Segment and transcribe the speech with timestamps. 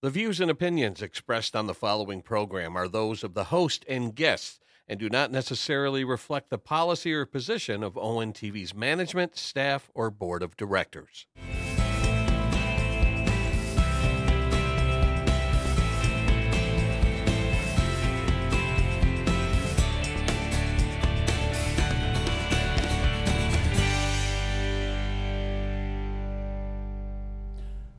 [0.00, 4.14] The views and opinions expressed on the following program are those of the host and
[4.14, 10.12] guests and do not necessarily reflect the policy or position of ONTV's management, staff, or
[10.12, 11.26] board of directors.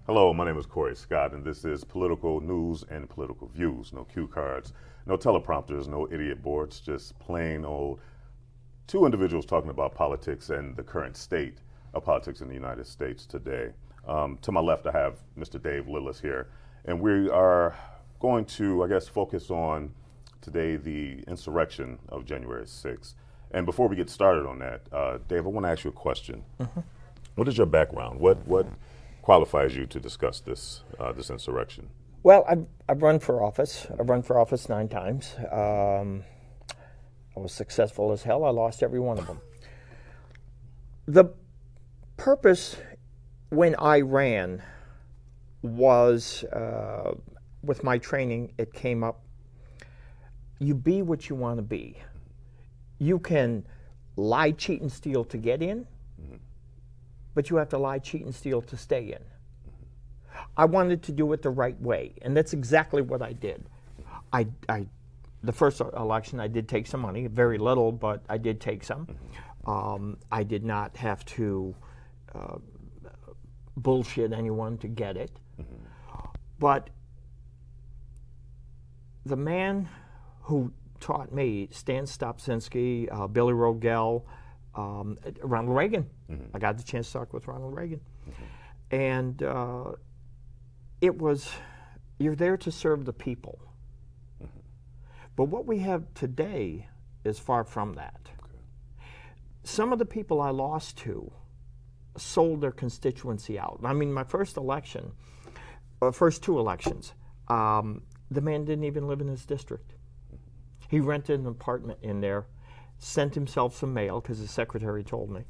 [0.10, 3.94] Hello, my name is Corey Scott, and this is Political News and Political Views.
[3.94, 4.74] No cue cards,
[5.06, 8.00] no teleprompters, no idiot boards, just plain old
[8.88, 11.60] two individuals talking about politics and the current state
[11.94, 13.70] of politics in the United States today.
[14.08, 15.62] Um, to my left, I have Mr.
[15.62, 16.48] Dave Lillis here,
[16.86, 17.76] and we are
[18.20, 19.94] going to, I guess, focus on
[20.42, 23.14] today the insurrection of January 6th.
[23.52, 25.94] And before we get started on that, uh, Dave, I want to ask you a
[25.94, 26.44] question.
[26.60, 26.80] Mm-hmm.
[27.36, 28.20] What is your background?
[28.20, 28.66] What what
[29.30, 31.88] qualifies you to discuss this uh, this insurrection?
[32.24, 33.86] Well, I've, I've run for office.
[34.00, 35.36] I've run for office nine times.
[35.52, 36.24] Um,
[37.38, 38.44] I was successful as hell.
[38.44, 39.40] I lost every one of them.
[41.08, 41.26] The
[42.18, 42.78] purpose
[43.50, 44.64] when I ran
[45.62, 47.12] was uh,
[47.62, 49.22] with my training, it came up
[50.58, 51.98] you be what you want to be.
[52.98, 53.64] You can
[54.16, 55.86] lie, cheat, and steal to get in
[57.40, 59.24] but you have to lie, cheat, and steal to stay in.
[60.58, 63.64] I wanted to do it the right way, and that's exactly what I did.
[64.34, 64.88] I, I
[65.42, 69.08] the first election, I did take some money, very little, but I did take some.
[69.66, 71.74] Um, I did not have to
[72.36, 72.58] uh,
[73.78, 75.32] bullshit anyone to get it.
[76.60, 76.90] But
[79.26, 79.88] the man
[80.42, 84.24] who taught me, Stan Stopczynski, uh, Billy Rogell,
[84.76, 86.10] um, Ronald Reagan.
[86.30, 86.56] Mm-hmm.
[86.56, 88.02] I got the chance to talk with Ronald Reagan.
[88.30, 88.96] Mm-hmm.
[88.96, 89.92] And uh,
[91.02, 91.50] it was,
[92.18, 93.60] you're there to serve the people.
[94.44, 94.60] Mm-hmm.
[95.36, 96.88] But what we have today
[97.24, 98.30] is far from that.
[98.44, 98.60] Okay.
[99.64, 101.32] Some of the people I lost to
[102.18, 103.80] sold their constituency out.
[103.84, 105.12] I mean, my first election,
[106.02, 107.14] uh, first two elections,
[107.48, 109.94] um, the man didn't even live in his district.
[110.34, 110.38] Mm-hmm.
[110.90, 112.46] He rented an apartment in there
[113.00, 115.42] sent himself some mail because his secretary told me.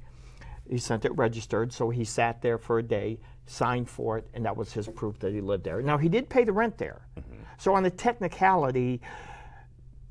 [0.69, 4.45] He sent it registered, so he sat there for a day, signed for it, and
[4.45, 5.81] that was his proof that he lived there.
[5.81, 7.01] Now, he did pay the rent there.
[7.19, 7.41] Mm-hmm.
[7.57, 9.01] So, on the technicality,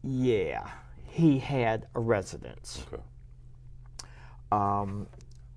[0.02, 0.68] yeah,
[1.06, 2.84] he had a residence.
[2.92, 3.02] Okay.
[4.50, 5.06] Um,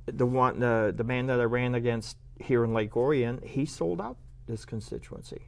[0.05, 3.99] the one, the, the man that I ran against here in Lake Orion, he sold
[3.99, 4.17] out
[4.47, 5.41] this constituency,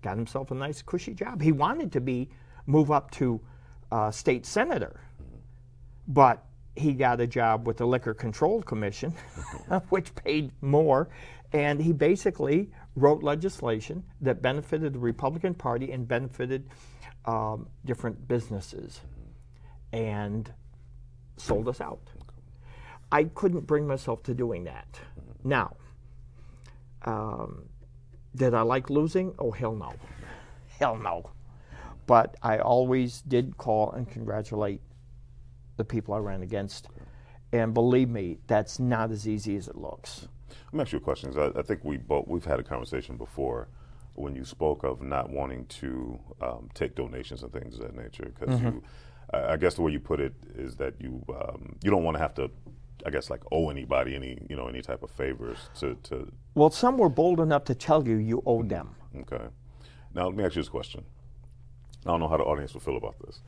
[0.00, 1.42] got himself a nice cushy job.
[1.42, 2.30] He wanted to be
[2.66, 3.40] move up to
[3.90, 5.00] uh, state senator
[6.08, 9.14] but he got a job with the Liquor Control Commission,
[9.90, 11.08] which paid more.
[11.52, 16.68] And he basically wrote legislation that benefited the Republican Party and benefited
[17.26, 19.00] um, different businesses
[19.92, 20.50] and
[21.36, 22.00] sold us out.
[23.10, 24.98] I couldn't bring myself to doing that.
[25.44, 25.76] Now,
[27.04, 27.64] um,
[28.34, 29.34] did I like losing?
[29.38, 29.92] Oh, hell no.
[30.78, 31.30] Hell no.
[32.06, 34.80] But I always did call and congratulate
[35.82, 36.88] the people I ran against.
[37.52, 40.28] And believe me, that's not as easy as it looks.
[40.66, 41.36] Let me ask you a question.
[41.38, 43.68] I, I, think we both we've had a conversation before
[44.14, 48.32] when you spoke of not wanting to um, take donations and things of that nature
[48.38, 48.76] because mm-hmm.
[48.76, 48.82] you.
[49.34, 52.22] I guess the way you put it is that you um, you don't want to
[52.22, 52.50] have to
[53.06, 56.70] I guess like owe anybody any you know any type of favors to, to Well,
[56.70, 58.94] some were bold enough to tell you you owe them.
[59.20, 59.44] Okay.
[60.14, 61.04] Now let me ask you this question.
[62.04, 63.40] I don't know how the audience will feel about this,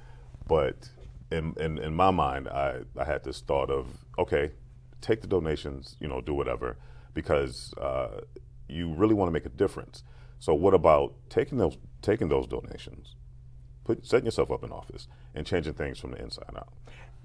[0.46, 0.88] but
[1.34, 3.86] in, in, in my mind, I, I had this thought of,
[4.18, 4.52] okay,
[5.00, 6.76] take the donations, you know, do whatever,
[7.12, 8.20] because uh,
[8.68, 10.04] you really want to make a difference.
[10.38, 13.16] So what about taking those taking those donations,
[13.84, 16.72] put setting yourself up in office and changing things from the inside out?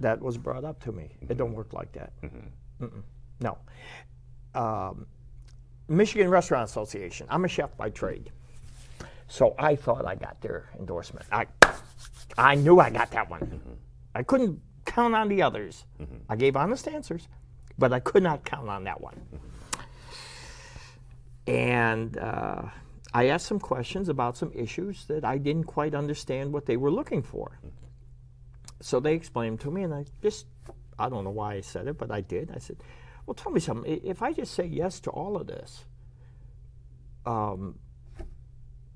[0.00, 1.04] That was brought up to me.
[1.04, 1.32] Mm-hmm.
[1.32, 2.12] It don't work like that.
[2.22, 3.00] Mm-hmm.
[3.40, 3.58] No.
[4.54, 5.06] Um,
[5.88, 7.26] Michigan Restaurant Association.
[7.30, 8.30] I'm a chef by trade,
[9.28, 11.26] so I thought I got their endorsement.
[11.30, 11.46] I
[12.38, 13.40] I knew I got that one.
[13.40, 13.72] Mm-hmm.
[14.14, 15.84] I couldn't count on the others.
[16.00, 16.16] Mm-hmm.
[16.28, 17.28] I gave honest answers,
[17.78, 19.20] but I could not count on that one.
[19.34, 19.46] Mm-hmm.
[21.50, 22.62] And uh,
[23.12, 26.90] I asked some questions about some issues that I didn't quite understand what they were
[26.90, 27.58] looking for.
[27.58, 27.86] Mm-hmm.
[28.82, 30.46] So they explained to me, and I just,
[30.98, 32.50] I don't know why I said it, but I did.
[32.54, 32.76] I said,
[33.26, 34.00] well, tell me something.
[34.02, 35.84] If I just say yes to all of this,
[37.26, 37.78] um,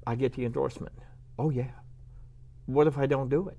[0.06, 0.94] I get the endorsement.
[1.38, 1.70] Oh, yeah.
[2.67, 3.58] What if I don't do it?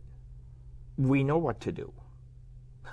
[0.97, 1.92] We know what to do.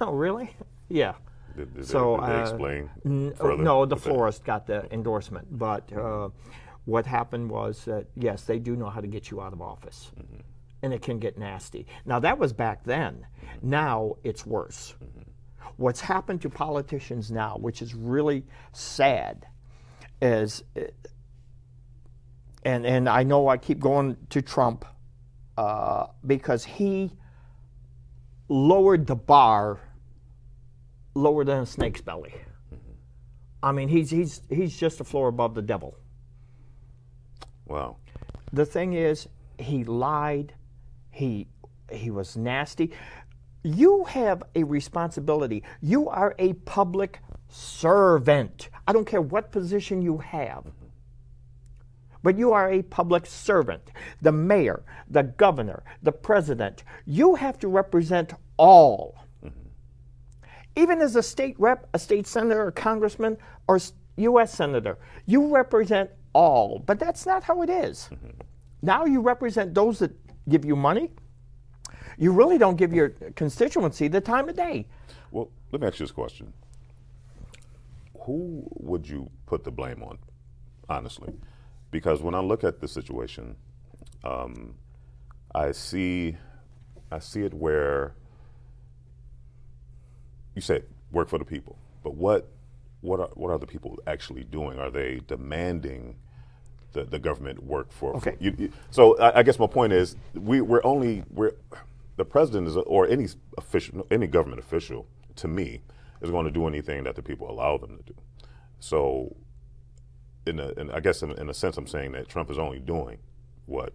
[0.01, 0.57] Oh, really?
[0.89, 1.13] yeah.
[1.55, 2.91] Did, did so they, did they uh, explain?
[3.05, 6.31] N- no, the florist got the endorsement, but uh,
[6.87, 10.11] what happened was that yes, they do know how to get you out of office,
[10.83, 11.87] and it can get nasty.
[12.07, 13.27] Now that was back then.
[13.61, 14.95] Now it's worse.
[15.77, 19.47] What's happened to politicians now, which is really sad,
[20.21, 20.83] is, uh,
[22.65, 24.85] and and I know I keep going to Trump
[25.57, 27.13] uh, because he
[28.53, 29.81] lowered the bar
[31.15, 32.35] lower than a snake's belly.
[32.73, 32.93] Mm-hmm.
[33.63, 35.97] I mean, he's he's he's just a floor above the devil.
[37.67, 37.97] Wow.
[38.53, 39.29] The thing is,
[39.59, 40.55] he lied.
[41.11, 41.49] He
[41.91, 42.93] he was nasty.
[43.63, 45.63] You have a responsibility.
[45.81, 48.69] You are a public servant.
[48.87, 50.67] I don't care what position you have.
[52.23, 53.91] But you are a public servant.
[54.21, 59.17] The mayor, the governor, the president, you have to represent all.
[59.45, 59.59] Mm-hmm.
[60.77, 63.37] Even as a state rep, a state senator, a congressman,
[63.67, 63.81] or
[64.17, 64.53] U.S.
[64.53, 66.79] senator, you represent all.
[66.79, 68.09] But that's not how it is.
[68.13, 68.41] Mm-hmm.
[68.83, 70.13] Now you represent those that
[70.49, 71.11] give you money.
[72.19, 74.87] You really don't give your constituency the time of day.
[75.31, 76.53] Well, let me ask you this question.
[78.21, 80.19] Who would you put the blame on,
[80.89, 81.33] honestly?
[81.93, 83.57] Because when I look at the situation,
[84.25, 84.75] um,
[85.55, 86.37] I see,
[87.13, 88.15] I see it where
[90.57, 92.49] you said work for the people, but what,
[93.03, 94.81] what are, what are the people actually doing?
[94.81, 96.17] Are they demanding
[96.95, 98.17] the, the government work for?
[98.17, 98.37] Okay.
[98.41, 101.53] you, you- so I, I guess my point is we, we're only we're
[102.17, 103.29] the president is or any
[103.59, 105.07] official any government official
[105.37, 105.83] to me
[106.23, 108.15] is going to do anything that the people allow them to do.
[108.81, 109.37] So
[110.47, 112.79] in a, in, I guess in, in a sense I'm saying that Trump is only
[112.79, 113.19] doing
[113.67, 113.93] what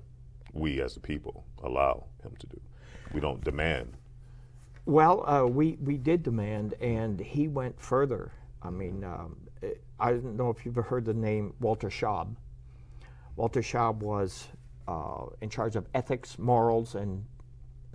[0.54, 2.60] we as the people allow him to do.
[3.14, 3.94] We don't demand.
[4.86, 8.32] Well, uh, we, we did demand, and he went further.
[8.64, 12.36] I mean, um, eh, I don't know if you've heard the name Walter Shaub.
[13.36, 14.48] Walter Shaub was
[14.88, 17.24] uh, in charge of ethics, morals, and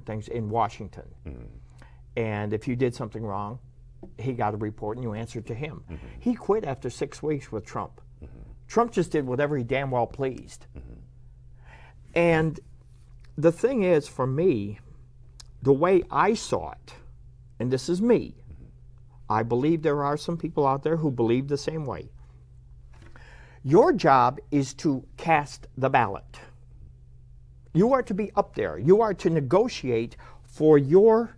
[0.04, 1.08] things in Washington.
[2.16, 3.58] And if you did something wrong,
[4.18, 5.82] he got a report and you answered to him.
[6.20, 8.00] He quit after six weeks with Trump.
[8.72, 10.64] Trump just did whatever he damn well pleased.
[10.74, 10.94] Mm-hmm.
[12.14, 12.58] And
[13.36, 14.78] the thing is, for me,
[15.60, 16.94] the way I saw it,
[17.60, 18.64] and this is me, mm-hmm.
[19.28, 22.08] I believe there are some people out there who believe the same way.
[23.62, 26.40] Your job is to cast the ballot.
[27.74, 28.78] You are to be up there.
[28.78, 31.36] You are to negotiate for your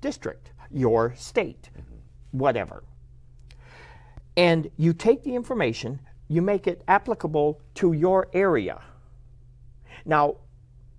[0.00, 2.38] district, your state, mm-hmm.
[2.38, 2.84] whatever.
[4.36, 5.98] And you take the information,
[6.30, 8.80] you make it applicable to your area.
[10.06, 10.36] Now,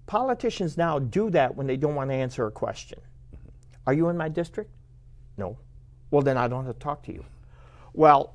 [0.05, 2.99] politicians now do that when they don't want to answer a question.
[2.99, 3.49] Mm-hmm.
[3.87, 4.69] Are you in my district?
[5.37, 5.57] No.
[6.11, 7.23] Well, then I don't have to talk to you.
[7.93, 8.33] Well,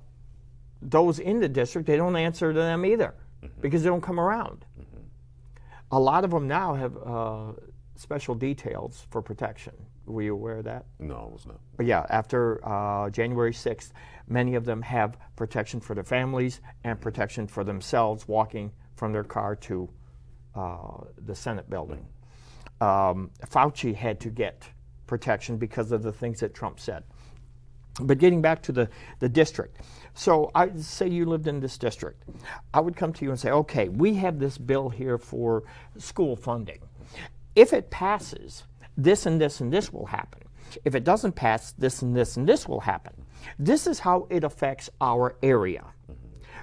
[0.81, 3.13] those in the district, they don't answer to them either
[3.43, 3.61] mm-hmm.
[3.61, 4.65] because they don't come around.
[4.81, 5.03] Mm-hmm.
[5.93, 7.53] A lot of them now have uh,
[7.97, 9.75] special details for protection.
[10.07, 10.87] Were you aware of that?
[10.99, 11.61] No, I was not.
[11.77, 13.91] But yeah, after uh, January 6th,
[14.29, 19.25] many of them have protection for their families and protection for themselves walking from their
[19.25, 19.89] car to
[20.55, 22.07] uh, the Senate building.
[22.81, 24.69] Um, Fauci had to get
[25.07, 27.05] protection because of the things that Trump said.
[28.01, 28.89] But getting back to the,
[29.21, 29.81] the district.
[30.15, 32.25] So I say you lived in this district.
[32.75, 35.65] I would come to you and say, okay, we have this bill here for
[35.97, 36.81] school funding.
[37.55, 38.65] If it passes,
[38.97, 40.43] this and this and this will happen.
[40.85, 43.15] If it doesn't pass, this and this and this will happen.
[43.59, 45.85] This is how it affects our area.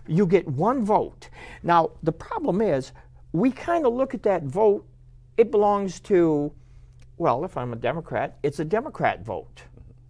[0.08, 1.30] You get one vote.
[1.62, 2.92] Now, the problem is,
[3.32, 4.86] we kind of look at that vote,
[5.38, 6.52] it belongs to,
[7.18, 9.64] well, if I'm a Democrat, it's a Democrat vote.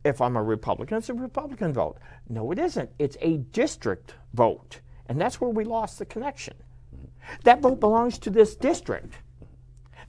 [0.03, 1.97] If I'm a Republican, it's a Republican vote.
[2.27, 2.89] No, it isn't.
[2.99, 4.81] It's a district vote.
[5.07, 6.55] And that's where we lost the connection.
[7.43, 9.13] That vote belongs to this district.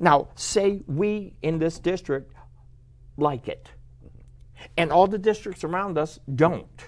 [0.00, 2.32] Now, say we in this district
[3.16, 3.70] like it,
[4.76, 6.86] and all the districts around us don't.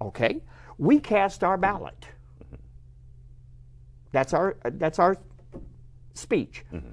[0.00, 0.42] Okay?
[0.78, 2.06] We cast our ballot.
[4.12, 5.16] That's our, that's our
[6.14, 6.64] speech.
[6.72, 6.90] Mm-hmm.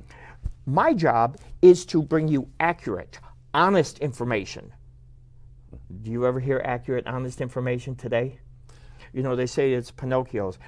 [0.66, 3.20] My job is to bring you accurate,
[3.54, 4.72] honest information.
[6.04, 8.40] Do you ever hear accurate, honest information today?
[9.14, 10.60] You know, they say it's Pinocchio's.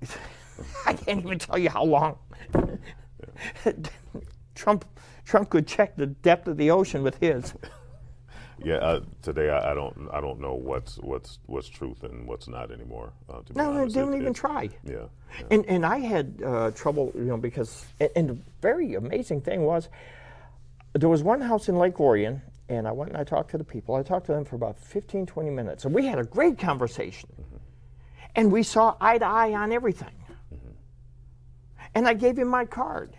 [0.86, 2.18] I can't even tell you how long.
[4.54, 4.84] Trump,
[5.24, 7.54] Trump could check the depth of the ocean with his.
[8.64, 12.46] Yeah, uh, today I, I don't I don't know what's what's what's truth and what's
[12.46, 13.12] not anymore.
[13.28, 14.68] Uh, to be No, they don't It- even it- try.
[14.84, 15.46] Yeah, yeah.
[15.50, 19.62] And and I had uh, trouble, you know, because and, and the very amazing thing
[19.64, 19.88] was
[20.92, 23.64] there was one house in Lake Orion, and I went and I talked to the
[23.64, 23.96] people.
[23.96, 27.30] I talked to them for about 15, 20 minutes, and we had a great conversation.
[28.36, 30.14] And we saw eye to eye on everything.
[31.94, 33.14] And I gave him my card.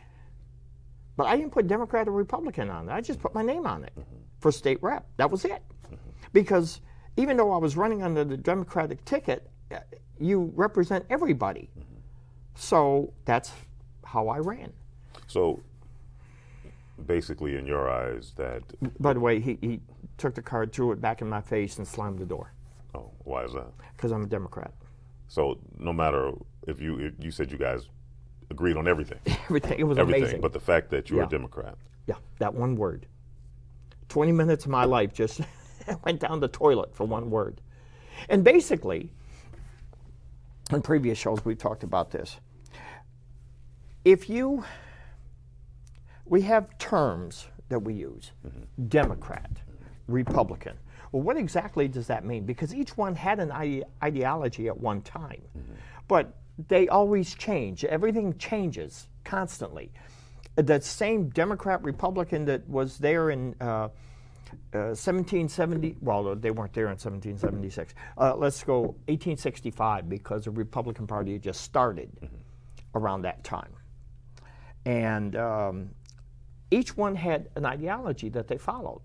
[1.16, 2.92] But I didn't put Democrat or Republican on it.
[2.92, 4.16] I just put my name on it mm-hmm.
[4.40, 5.06] for state rep.
[5.18, 5.62] That was it.
[5.86, 5.96] Mm-hmm.
[6.32, 6.82] Because
[7.18, 9.78] even though I was running under the Democratic ticket, uh,
[10.20, 11.70] you represent everybody.
[11.78, 11.96] Mm-hmm.
[12.56, 13.52] So that's
[14.04, 14.74] how I ran.
[15.28, 15.60] So
[17.06, 18.64] basically, in your eyes, that
[19.00, 19.80] By the way, he, he
[20.18, 22.54] took the card, threw it back in my face, and slammed the door
[22.96, 23.72] oh, why is that?
[23.96, 24.74] because I'm a Democrat.
[25.28, 26.32] So no matter
[26.68, 27.88] if you if you said you guys
[28.54, 30.42] agreed on everything, Everything, it was everything, amazing.
[30.42, 31.26] but the fact that you're Yeah.
[31.26, 31.76] a Democrat.
[32.08, 33.08] yeah, that one word.
[34.10, 35.42] 20 minutes of my life just
[36.06, 37.62] went down the toilet for one word.
[38.30, 39.10] And basically,
[40.72, 42.38] in previous shows, we've talked about this.
[44.06, 44.64] If you,
[46.26, 48.88] we have terms that we use mm-hmm.
[48.88, 49.50] Democrat,
[50.08, 50.78] Republican.
[51.12, 52.46] Well, what exactly does that mean?
[52.46, 55.74] Because each one had an ide- ideology at one time, mm-hmm.
[56.08, 56.36] but
[56.68, 57.84] they always change.
[57.86, 59.92] Everything changes constantly.
[60.56, 63.90] The same Democrat Republican that was there in uh,
[64.74, 67.96] uh, 1770, well, they weren't there in 1776.
[68.18, 72.12] Uh, let's go 1865 because the Republican Party had just started
[72.94, 73.74] around that time.
[74.86, 75.90] And um,
[76.70, 79.02] each one had an ideology that they followed.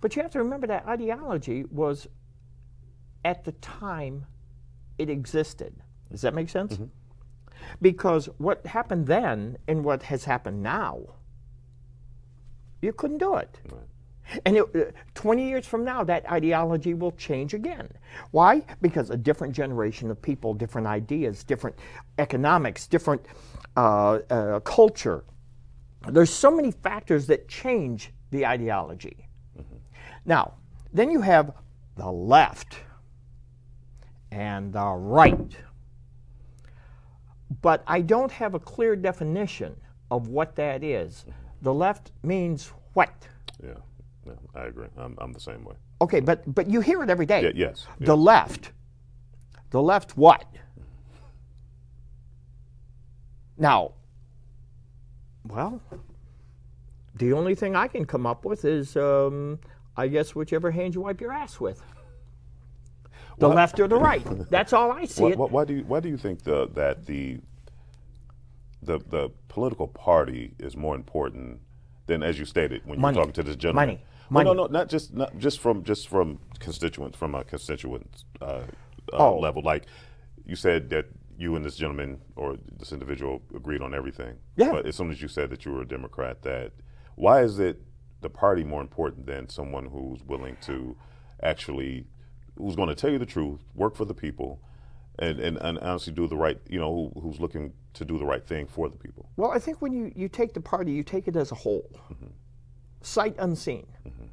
[0.00, 2.06] But you have to remember that ideology was
[3.24, 4.26] at the time
[4.98, 5.74] it existed.
[6.10, 6.78] Does that make sense?
[7.80, 11.00] Because what happened then and what has happened now,
[12.82, 13.60] you couldn't do it.
[14.44, 17.88] And it, uh, 20 years from now, that ideology will change again.
[18.30, 18.62] Why?
[18.80, 21.76] Because a different generation of people, different ideas, different
[22.18, 23.22] economics, different
[23.76, 25.24] uh, uh, culture.
[26.08, 29.28] There's so many factors that change the ideology.
[30.24, 30.54] Now,
[30.92, 31.52] then you have
[31.96, 32.78] the left
[34.30, 35.56] and the right.
[37.62, 39.76] But I don't have a clear definition
[40.10, 41.24] of what that is.
[41.62, 43.12] The left means what?
[43.62, 43.74] Yeah,
[44.26, 44.88] yeah, I agree.
[44.96, 45.74] I'm, I'm the same way.
[46.00, 47.42] Okay, but but you hear it every day.
[47.42, 48.24] Yeah, yes, The yes.
[48.24, 48.72] left.
[49.70, 50.44] The left what?
[53.58, 53.92] Now,
[55.46, 55.80] well,
[57.14, 59.58] the only thing I can come up with is, um,
[59.96, 61.82] I guess, whichever hand you wipe your ass with.
[63.38, 63.56] The What?
[63.56, 64.24] left or the right.
[64.50, 65.38] That's all I see Why, it.
[65.38, 67.38] why, why do you why do you think the, that the
[68.82, 71.60] the the political party is more important
[72.06, 73.16] than, as you stated, when Money.
[73.16, 74.00] you're talking to this gentleman?
[74.30, 74.44] Money.
[74.46, 78.44] Well, no, no, not just not just from just from constituents from a constituent uh,
[78.44, 78.62] uh,
[79.12, 79.38] Oh.
[79.38, 79.62] level.
[79.62, 79.86] Like
[80.46, 81.06] you said that
[81.36, 84.36] you and this gentleman or this individual agreed on everything.
[84.56, 84.72] Yeah.
[84.72, 86.72] But as soon as you said that you were a Democrat, that
[87.16, 87.82] why is it
[88.20, 90.96] the party more important than someone who's willing to
[91.42, 92.04] actually
[92.56, 94.60] who's going to tell you the truth, work for the people,
[95.18, 98.24] and, and, and honestly do the right, you know, who, who's looking to do the
[98.24, 99.28] right thing for the people.
[99.36, 101.90] Well, I think when you, you take the party, you take it as a whole,
[102.12, 102.26] mm-hmm.
[103.02, 103.86] sight unseen.
[104.06, 104.26] Mm-hmm.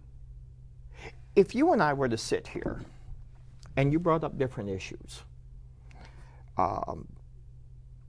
[1.36, 2.81] If you and I were to sit here
[3.75, 5.24] and you brought up different issues,
[6.57, 7.07] um,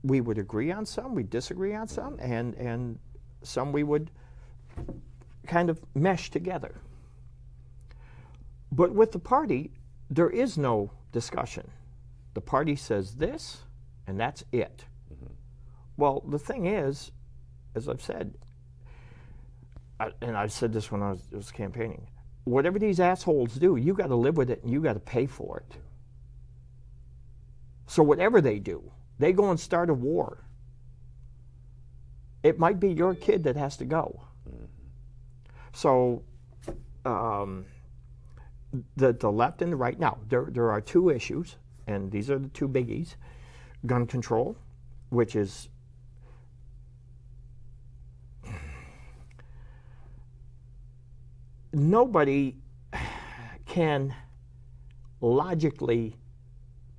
[0.03, 2.31] we would agree on some, we'd disagree on some, mm-hmm.
[2.31, 2.99] and, and
[3.43, 4.11] some we would
[5.47, 6.75] kind of mesh together.
[8.71, 9.71] But with the party,
[10.09, 11.69] there is no discussion.
[12.33, 13.63] The party says this,
[14.07, 14.85] and that's it.
[15.97, 17.11] Well, the thing is,
[17.75, 18.33] as I've said,
[19.99, 22.07] I, and I said this when I was, was campaigning,
[22.45, 25.25] whatever these assholes do, you got to live with it and you got to pay
[25.25, 25.77] for it.
[27.87, 30.45] So whatever they do, they go and start a war.
[32.43, 34.21] It might be your kid that has to go.
[35.73, 36.23] So,
[37.05, 37.65] um,
[38.95, 39.99] the the left and the right.
[39.99, 41.57] Now there there are two issues,
[41.89, 43.15] and these are the two biggies:
[43.85, 44.55] gun control,
[45.09, 45.69] which is
[51.73, 52.55] nobody
[53.65, 54.13] can
[55.21, 56.15] logically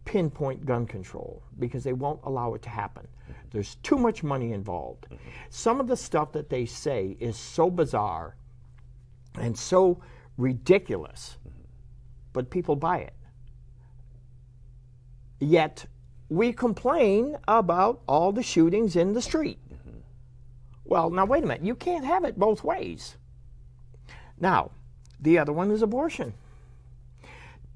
[0.05, 3.07] pinpoint gun control because they won't allow it to happen.
[3.51, 5.07] There's too much money involved.
[5.51, 8.37] Some of the stuff that they say is so bizarre
[9.37, 10.01] and so
[10.37, 11.39] ridiculous,
[12.33, 13.15] but people buy it.
[15.41, 15.87] Yet
[16.29, 19.59] we complain about all the shootings in the street.
[20.85, 21.65] Well, now wait a minute.
[21.65, 23.17] You can't have it both ways.
[24.39, 24.71] Now,
[25.21, 26.35] the other one is abortion.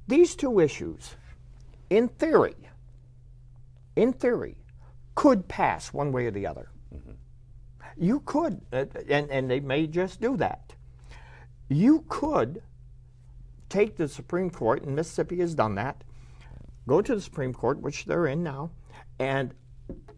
[0.06, 1.14] These two issues,
[1.90, 2.56] in theory,
[3.96, 4.56] in theory,
[5.14, 6.68] could pass one way or the other.
[7.96, 10.74] You could, uh, and, and they may just do that.
[11.68, 12.62] You could
[13.68, 16.02] take the Supreme Court, and Mississippi has done that,
[16.86, 18.70] go to the Supreme Court, which they're in now,
[19.18, 19.54] and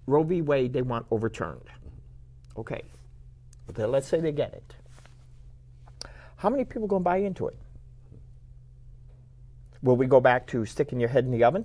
[0.06, 0.42] Roe v.
[0.42, 1.68] Wade they want overturned.
[2.56, 2.82] Okay.
[3.72, 4.74] Then let's say they get it.
[6.36, 7.58] How many people going to buy into it?
[9.82, 11.64] Will we go back to sticking your head in the oven?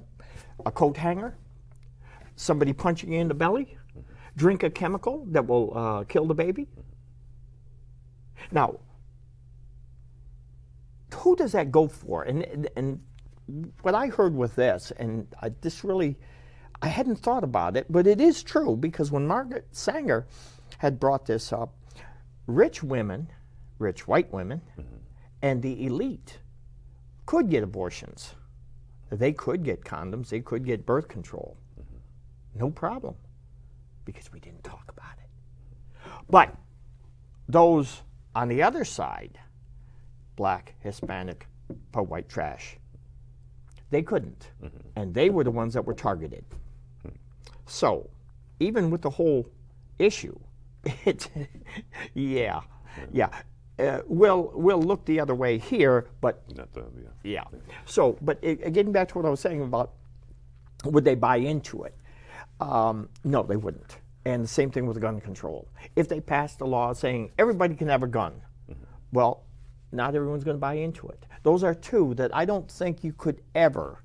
[0.65, 1.38] A coat hanger?
[2.36, 3.77] Somebody punching you in the belly?
[4.36, 6.67] Drink a chemical that will uh, kill the baby?
[8.51, 8.79] Now,
[11.13, 12.24] who does that go for?
[12.24, 13.01] And, and
[13.81, 16.17] what I heard with this, and I, this really,
[16.81, 20.25] I hadn't thought about it, but it is true because when Margaret Sanger
[20.77, 21.75] had brought this up,
[22.48, 23.27] rich women,
[23.79, 24.96] rich white women, mm-hmm.
[25.41, 26.39] and the elite
[27.25, 28.36] could get abortions.
[29.10, 31.58] They could get condoms, they could get birth control.
[31.79, 32.60] Mm-hmm.
[32.60, 33.15] No problem
[34.05, 36.12] because we didn't talk about it.
[36.29, 36.55] But
[37.48, 38.01] those
[38.34, 39.38] on the other side,
[40.36, 41.48] black, Hispanic,
[41.91, 42.77] poor white trash,
[43.91, 44.50] they couldn't.
[44.63, 44.77] Mm-hmm.
[44.95, 46.43] And they were the ones that were targeted.
[47.05, 47.15] Mm-hmm.
[47.67, 48.10] So,
[48.60, 49.48] even with the whole
[50.00, 50.38] issue,
[51.05, 51.29] it,
[52.15, 52.62] yeah,
[53.12, 53.29] yeah.
[53.79, 56.67] Uh, we'll we'll look the other way here, but the,
[57.24, 57.43] yeah.
[57.53, 57.60] yeah.
[57.86, 59.93] So, but it, getting back to what I was saying about
[60.86, 61.95] would they buy into it?
[62.60, 63.98] Um, no, they wouldn't.
[64.25, 65.67] And the same thing with gun control.
[65.95, 68.33] If they passed a law saying everybody can have a gun,
[68.69, 68.83] mm-hmm.
[69.12, 69.43] well,
[69.91, 71.25] not everyone's going to buy into it.
[71.43, 74.03] Those are two that I don't think you could ever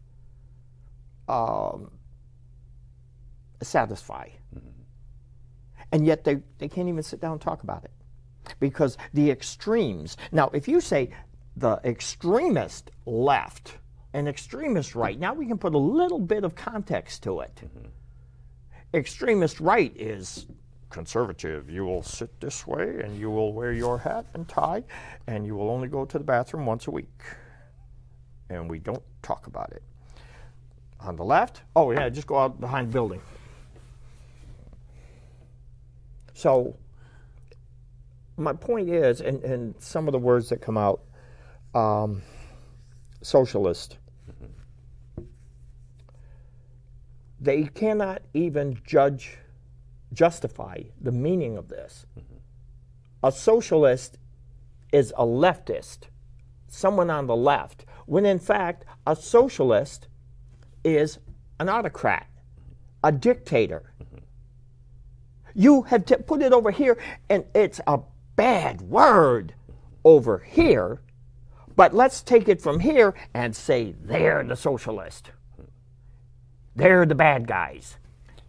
[1.29, 1.91] um,
[3.63, 4.29] satisfy.
[4.55, 4.69] Mm-hmm.
[5.93, 7.93] And yet they, they can't even sit down and talk about it.
[8.61, 11.11] Because the extremes, now, if you say
[11.57, 13.79] the extremist left
[14.13, 17.55] and extremist right, now we can put a little bit of context to it.
[17.57, 17.87] Mm-hmm
[18.95, 20.47] extremist right is
[20.91, 21.71] conservative.
[21.71, 24.85] You will sit this way and you will wear your hat and tie
[25.27, 27.23] and you will only go to the bathroom once a week.
[28.49, 29.83] And we don't talk about it.
[31.01, 33.21] On the left, oh yeah, just go out behind the building.
[36.37, 36.77] So,
[38.37, 41.01] my point is, and, and some of the words that come out
[41.75, 42.21] um,
[43.23, 43.97] socialist,
[47.41, 49.39] they cannot even judge,
[50.17, 52.07] justify the meaning of this.
[52.19, 52.39] Mm-hmm.
[53.23, 54.19] A socialist
[54.93, 56.09] is a leftist,
[56.69, 60.09] someone on the left, when in fact, a socialist
[60.83, 61.19] is
[61.61, 62.27] an autocrat,
[63.05, 63.93] a dictator.
[64.03, 64.19] Mm-hmm.
[65.55, 66.99] You have t- put it over here,
[67.29, 68.01] and it's a
[68.37, 69.55] bad word
[70.05, 71.03] over here,
[71.75, 75.31] but let's take it from here and say they're the socialist.
[76.75, 77.97] They're the bad guys.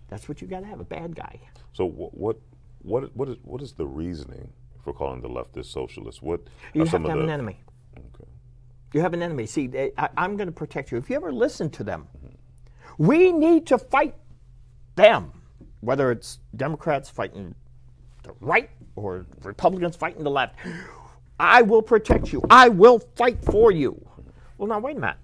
[0.10, 1.40] That's what you got to have a bad guy.
[1.78, 2.38] So what
[2.82, 4.52] what what is what is the reasoning
[4.84, 6.24] for calling the leftist socialist?
[6.24, 6.42] What
[6.74, 7.24] you have to have the...
[7.24, 7.60] an enemy.
[7.96, 8.28] Okay.
[8.94, 9.46] You have an enemy.
[9.46, 10.98] See, they, I, am going to protect you.
[10.98, 12.34] If you ever listen to them, mm-hmm.
[12.98, 14.16] we need to fight
[14.96, 15.32] them.
[15.82, 17.54] Whether it's Democrats fighting
[18.24, 20.56] the right or Republicans fighting the left,
[21.40, 22.42] I will protect you.
[22.50, 24.04] I will fight for you.
[24.58, 25.18] Well, now wait a minute.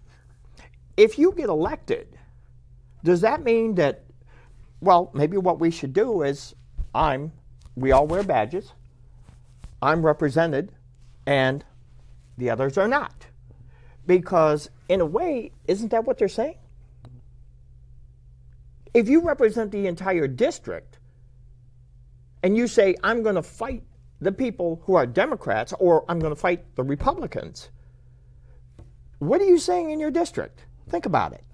[0.97, 2.13] If you get elected
[3.03, 4.02] does that mean that,
[4.83, 6.53] well, maybe what we should do is
[6.93, 7.31] I'm,
[7.75, 8.73] we all wear badges,
[9.81, 10.73] I'm represented,
[11.25, 11.63] and
[12.37, 13.27] the others are not?
[14.05, 16.57] Because, in a way, isn't that what they're saying?
[18.93, 20.99] If you represent the entire district
[22.43, 23.83] and you say, I'm going to fight
[24.19, 27.69] the people who are Democrats or I'm going to fight the Republicans,
[29.19, 30.65] what are you saying in your district?
[30.89, 31.45] Think about it.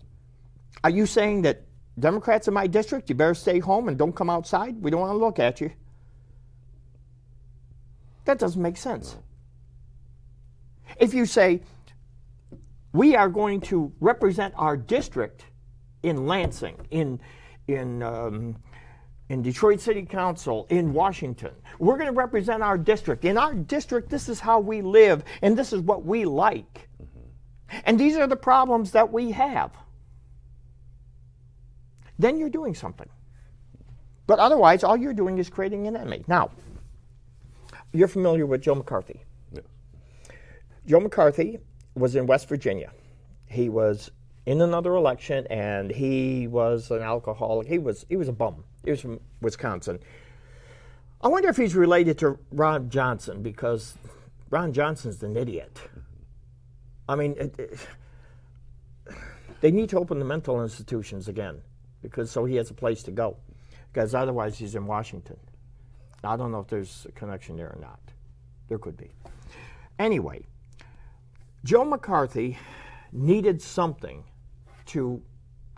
[0.83, 1.68] Are you saying that
[1.99, 4.81] Democrats in my district, you better stay home and don't come outside?
[4.81, 5.71] We don't want to look at you.
[8.25, 9.17] That doesn't make sense.
[10.99, 11.61] If you say,
[12.93, 15.45] we are going to represent our district
[16.03, 17.19] in Lansing, in,
[17.67, 18.55] in, um,
[19.29, 21.51] in Detroit City Council, in Washington.
[21.77, 23.25] We're going to represent our district.
[23.25, 26.89] In our district, this is how we live, and this is what we like.
[27.01, 27.77] Mm-hmm.
[27.85, 29.71] And these are the problems that we have
[32.19, 33.09] then you're doing something.
[34.27, 36.23] But otherwise, all you're doing is creating an enemy.
[36.27, 36.51] Now,
[37.93, 39.23] you're familiar with Joe McCarthy.
[39.51, 39.63] Yes.
[40.85, 41.59] Joe McCarthy
[41.95, 42.91] was in West Virginia.
[43.47, 44.11] He was
[44.45, 47.67] in another election, and he was an alcoholic.
[47.67, 48.63] He was he was a bum.
[48.83, 49.97] He was from Wisconsin.
[51.21, 53.95] I wonder if he's related to Ron Johnson because
[54.51, 55.81] Ron Johnson's an idiot.
[57.09, 57.87] I mean, it, it,
[59.61, 61.61] they need to open the mental institutions again
[62.01, 63.37] because so he has a place to go.
[63.91, 65.37] Because otherwise, he's in Washington.
[66.23, 67.99] I don't know if there's a connection there or not.
[68.67, 69.11] There could be.
[69.97, 70.45] Anyway,
[71.63, 72.57] Joe McCarthy
[73.11, 74.23] needed something
[74.87, 75.21] to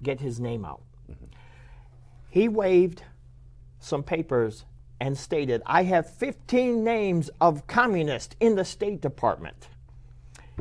[0.04, 0.82] get his name out.
[1.10, 1.26] Mm-hmm.
[2.30, 3.04] He waived
[3.80, 4.66] some papers
[5.00, 9.70] and stated, I have 15 names of communists in the State Department.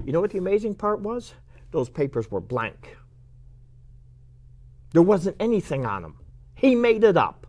[0.05, 1.35] You know what the amazing part was?
[1.73, 2.97] Those papers were blank.
[4.93, 6.17] There wasn't anything on him.
[6.55, 7.47] He made it up.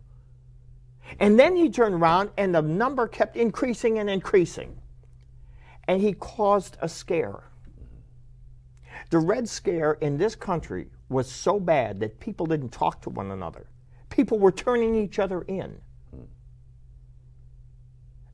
[1.19, 4.77] And then he turned around and the number kept increasing and increasing.
[5.88, 7.43] And he caused a scare.
[9.10, 13.32] The Red Scare in this country was so bad that people didn't talk to one
[13.32, 13.67] another.
[14.10, 15.82] People were turning each other in.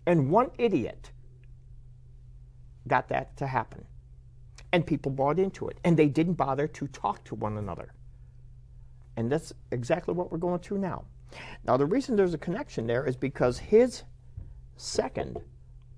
[0.05, 1.11] And one idiot
[2.87, 3.85] got that to happen.
[4.71, 5.79] And people bought into it.
[5.83, 7.93] And they didn't bother to talk to one another.
[9.17, 11.03] And that's exactly what we're going through now.
[11.65, 14.03] Now, the reason there's a connection there is because his
[14.77, 15.39] second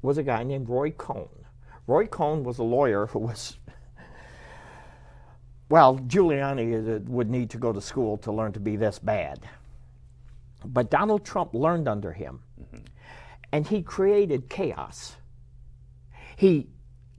[0.02, 1.30] was a guy named Roy Cohn.
[1.86, 3.58] Roy Cohn was a lawyer who was,
[5.68, 9.42] well, Giuliani would need to go to school to learn to be this bad.
[10.66, 12.84] But Donald Trump learned under him, mm-hmm.
[13.52, 15.16] and he created chaos.
[16.38, 16.70] He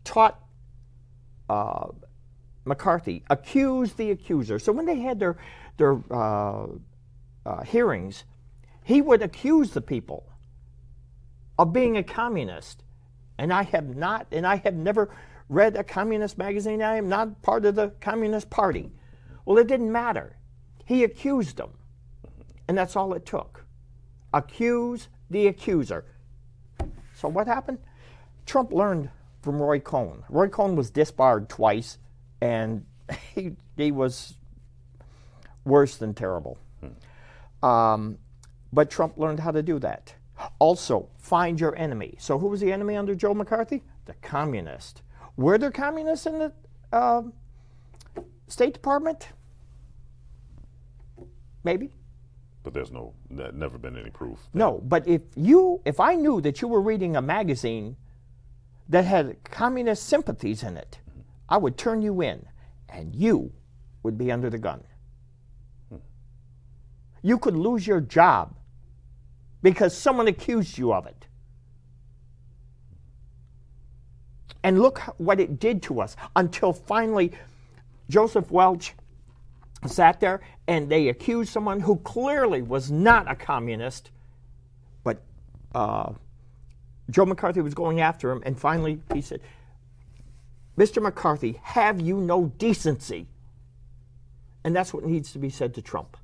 [0.04, 0.42] taught
[1.48, 1.88] uh,
[2.64, 4.58] McCarthy, accused the accuser.
[4.58, 5.36] So when they had their
[5.80, 6.66] their uh,
[7.44, 8.24] uh, hearings,
[8.84, 10.30] he would accuse the people
[11.58, 12.84] of being a communist.
[13.38, 15.10] And I have not, and I have never
[15.48, 16.82] read a communist magazine.
[16.82, 18.92] I am not part of the Communist Party.
[19.44, 20.36] Well, it didn't matter.
[20.84, 21.70] He accused them.
[22.68, 23.64] And that's all it took.
[24.32, 26.04] Accuse the accuser.
[27.14, 27.78] So what happened?
[28.44, 29.10] Trump learned
[29.42, 30.24] from Roy Cohn.
[30.28, 31.98] Roy Cohn was disbarred twice,
[32.40, 32.84] and
[33.34, 34.36] he, he was
[35.64, 36.58] worse than terrible.
[36.80, 37.66] Hmm.
[37.66, 38.18] Um,
[38.72, 40.14] but Trump learned how to do that.
[40.58, 42.14] Also, find your enemy.
[42.18, 43.82] So, who was the enemy under Joe McCarthy?
[44.06, 45.02] The communist.
[45.36, 46.52] Were there communists in the
[46.92, 47.22] uh,
[48.48, 49.28] State Department?
[51.62, 51.90] Maybe.
[52.62, 54.38] But there's no, never been any proof.
[54.54, 57.96] No, but if you, if I knew that you were reading a magazine
[58.90, 60.98] that had communist sympathies in it.
[61.48, 62.44] I would turn you in,
[62.88, 63.52] and you
[64.02, 64.82] would be under the gun
[67.22, 68.54] you could lose your job
[69.62, 71.26] because someone accused you of it.
[74.62, 77.32] And look what it did to us until finally
[78.08, 78.94] Joseph Welch
[79.86, 84.10] sat there and they accused someone who clearly was not a communist,
[85.02, 85.22] but
[85.74, 86.12] uh,
[87.10, 88.42] Joe McCarthy was going after him.
[88.44, 89.40] And finally he said,
[90.76, 91.02] Mr.
[91.02, 93.26] McCarthy, have you no decency?
[94.64, 96.18] And that's what needs to be said to Trump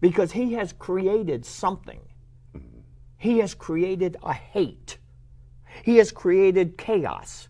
[0.00, 2.00] because he has created something.
[3.16, 4.98] He has created a hate.
[5.82, 7.48] He has created chaos.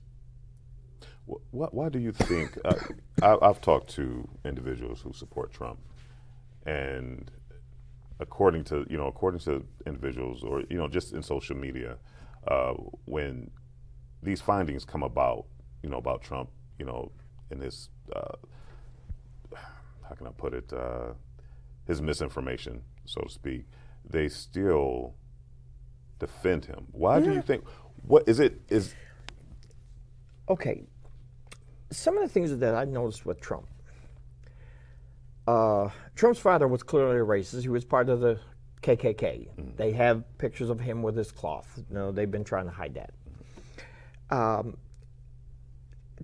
[1.27, 2.57] Why, why do you think?
[2.65, 2.75] uh,
[3.23, 5.79] I, have talked to individuals who support Trump,
[6.65, 7.31] and
[8.19, 11.99] according to you know, according to individuals, or you know, just in social media,
[12.47, 12.73] uh,
[13.05, 13.51] when
[14.23, 15.45] these findings come about,
[15.83, 17.13] you know, about Trump, you know,
[17.51, 18.37] in his uh,
[20.09, 20.73] how can I put it?
[20.73, 21.13] Uh,
[21.89, 23.65] his misinformation, so to speak,
[24.09, 25.15] they still
[26.19, 26.87] defend him.
[26.93, 27.25] Why yeah.
[27.25, 27.65] do you think?
[28.03, 28.61] What is it?
[28.69, 28.95] Is
[30.49, 30.85] okay.
[31.91, 33.67] Some of the things that I noticed with Trump.
[35.47, 37.63] Uh, Trump's father was clearly a racist.
[37.63, 38.39] He was part of the
[38.83, 39.49] KKK.
[39.49, 39.77] Mm-hmm.
[39.77, 41.83] They have pictures of him with his cloth.
[41.89, 43.15] No, they've been trying to hide that.
[44.31, 44.77] Um,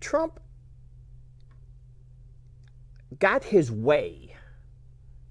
[0.01, 0.39] Trump
[3.19, 4.37] got his way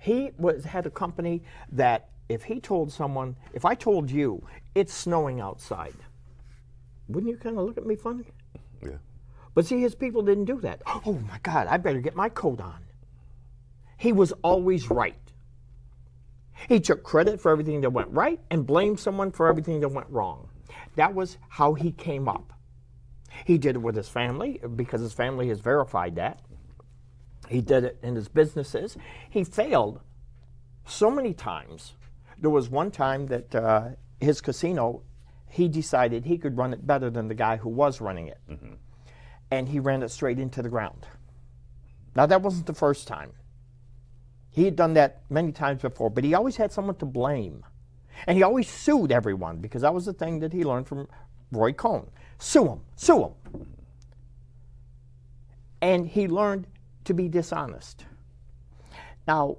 [0.03, 4.93] he was, had a company that if he told someone, if I told you it's
[4.93, 5.95] snowing outside,
[7.07, 8.25] wouldn't you kind of look at me funny?
[8.81, 8.97] Yeah.
[9.53, 10.81] But see, his people didn't do that.
[11.05, 12.83] Oh my God, I better get my coat on.
[13.97, 15.15] He was always right.
[16.67, 20.09] He took credit for everything that went right and blamed someone for everything that went
[20.09, 20.49] wrong.
[20.97, 22.51] That was how he came up.
[23.45, 26.41] He did it with his family because his family has verified that.
[27.49, 28.97] He did it in his businesses.
[29.29, 29.99] He failed
[30.85, 31.93] so many times.
[32.37, 35.01] There was one time that uh, his casino,
[35.49, 38.39] he decided he could run it better than the guy who was running it.
[38.49, 38.73] Mm-hmm.
[39.51, 41.05] And he ran it straight into the ground.
[42.15, 43.31] Now, that wasn't the first time.
[44.49, 47.65] He had done that many times before, but he always had someone to blame.
[48.27, 51.07] And he always sued everyone because that was the thing that he learned from
[51.51, 52.09] Roy Cohn.
[52.37, 53.67] Sue him, sue him.
[55.81, 56.67] And he learned
[57.05, 58.05] to be dishonest.
[59.27, 59.57] Now,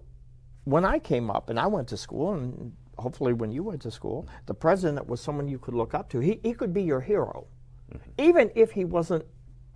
[0.64, 3.90] when I came up and I went to school, and hopefully when you went to
[3.90, 6.20] school, the president was someone you could look up to.
[6.20, 7.46] He, he could be your hero.
[7.92, 8.10] Mm-hmm.
[8.18, 9.24] Even if he wasn't,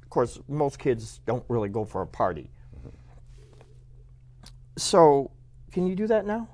[0.03, 2.51] of course, most kids don't really go for a party.
[2.77, 2.89] Mm-hmm.
[4.77, 5.31] So,
[5.73, 6.49] can you do that now?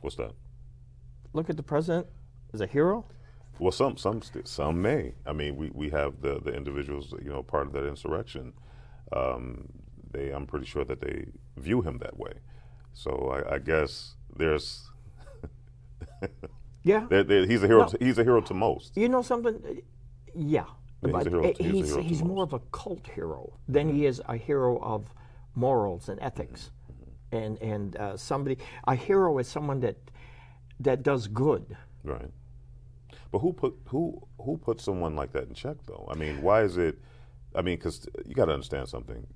[0.00, 0.32] What's that?
[1.34, 2.06] look at the president
[2.54, 3.04] as a hero?
[3.58, 5.14] Well, some some some may.
[5.26, 8.52] I mean, we, we have the the individuals, you know, part of that insurrection.
[9.12, 9.68] Um,
[10.14, 12.32] they, I'm pretty sure that they view him that way.
[12.94, 14.88] So I, I guess there's.
[16.86, 17.06] Yeah.
[17.08, 17.84] there, there, he's a hero.
[17.84, 17.88] No.
[17.88, 18.94] To, he's a hero to most.
[18.94, 19.80] You know something?
[20.34, 20.64] Yeah.
[20.64, 20.64] Yeah,
[21.00, 24.20] he's but a hero- he's he's, he's more of a cult hero than he is
[24.28, 25.06] a hero of
[25.54, 26.72] morals and ethics.
[27.32, 29.96] And, and uh, somebody, a hero is someone that,
[30.80, 31.74] that does good.
[32.02, 32.30] Right.
[33.32, 36.06] But who put who who put someone like that in check though?
[36.08, 36.98] I mean, why is it?
[37.56, 39.26] I mean, because you got to understand something.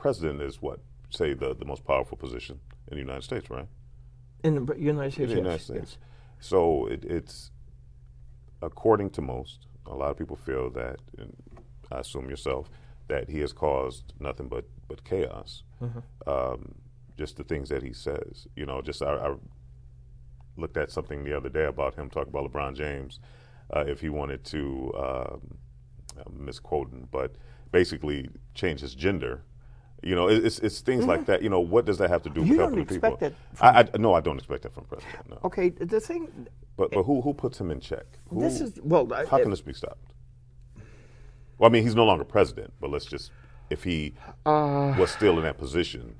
[0.00, 2.58] President is what say the the most powerful position
[2.88, 3.68] in the United States, right?
[4.42, 5.98] In the United States, In the yes, United States.
[6.00, 6.08] yes.
[6.40, 7.50] So it, it's
[8.62, 11.36] according to most, a lot of people feel that, and
[11.92, 12.70] I assume yourself,
[13.08, 15.64] that he has caused nothing but but chaos.
[16.26, 16.74] Um,
[17.18, 18.80] just the things that he says, you know.
[18.80, 19.34] Just I, I
[20.56, 23.20] looked at something the other day about him talking about LeBron James,
[23.76, 25.58] uh, if he wanted to, um,
[26.30, 27.36] misquoting, but
[27.72, 29.42] basically change his gender.
[30.02, 31.32] You know, it's, it's things like mm-hmm.
[31.32, 31.42] that.
[31.42, 33.14] You know, what does that have to do You with helping the people?
[33.14, 35.28] expect I, I, no, I don't expect that from president.
[35.28, 35.38] No.
[35.44, 38.06] Okay, the thing, But but who who puts him in check?
[38.28, 40.14] Who, this is, well, I- how can this be stopped?
[41.58, 43.30] Well, I mean, he's no longer president, but let's just
[43.68, 44.14] if he
[44.46, 46.16] Uh, was still in that position,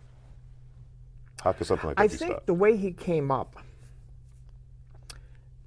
[1.42, 2.46] how could something like that I be think stopped?
[2.46, 3.56] the way he came up,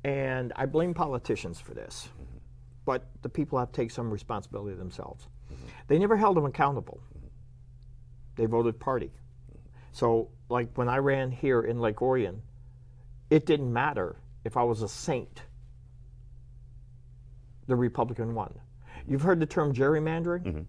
[0.04, 2.38] and I blame politicians for this, mm-hmm.
[2.86, 5.28] but the people have to take some responsibility themselves.
[5.52, 5.66] Mm-hmm.
[5.88, 7.02] They never held him accountable.
[8.36, 9.12] They voted party.
[9.92, 12.42] So, like when I ran here in Lake Orion,
[13.30, 15.44] it didn't matter if I was a saint.
[17.68, 18.54] The Republican won.
[19.08, 20.66] You've heard the term gerrymandering?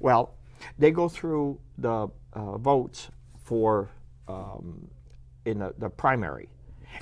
[0.00, 0.34] Well,
[0.78, 3.08] they go through the uh, votes
[3.44, 3.90] for
[4.28, 4.88] um,
[5.44, 6.48] in the, the primary,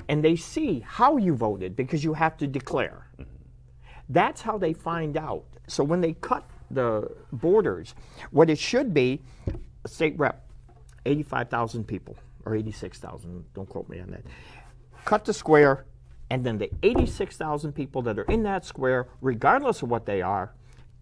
[0.07, 3.07] and they see how you voted because you have to declare.
[4.09, 5.45] That's how they find out.
[5.67, 7.93] So when they cut the borders,
[8.31, 9.21] what it should be,
[9.85, 10.47] a state rep,
[11.05, 14.23] 85,000 people or 86,000, don't quote me on that.
[15.05, 15.85] Cut the square,
[16.29, 20.53] and then the 86,000 people that are in that square, regardless of what they are,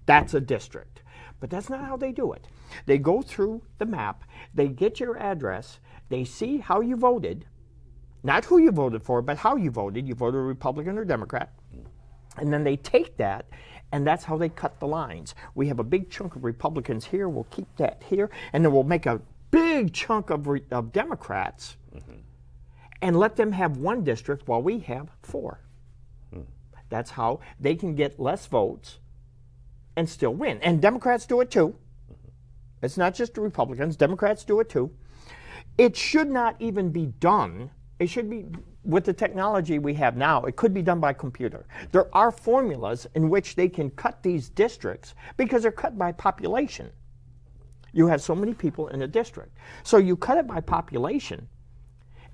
[0.06, 1.02] that's a district.
[1.40, 2.48] But that's not how they do it.
[2.86, 7.46] They go through the map, they get your address, they see how you voted,
[8.26, 10.08] not who you voted for, but how you voted.
[10.08, 11.54] You voted Republican or Democrat.
[12.38, 13.46] And then they take that,
[13.91, 15.36] and that's how they cut the lines.
[15.54, 18.84] We have a big chunk of Republicans here, we'll keep that here, and then we'll
[18.84, 19.21] make a
[19.52, 22.19] big chunk of, re- of Democrats mm-hmm.
[23.02, 25.62] and let them have one district while we have four.
[26.34, 26.41] Hmm.
[26.89, 29.00] That's how they can get less votes
[29.95, 30.60] and still win.
[30.62, 31.69] And Democrats do it too.
[32.12, 32.30] Mm-hmm.
[32.82, 34.91] It's not just the Republicans, Democrats do it too.
[35.78, 37.71] It should not even be done.
[38.00, 38.45] It should be
[38.86, 41.65] with the technology we have now, it could be done by computer.
[41.91, 46.91] There are formulas in which they can cut these districts because they're cut by population.
[47.93, 49.58] You have so many people in a district.
[49.84, 51.48] So you cut it by population,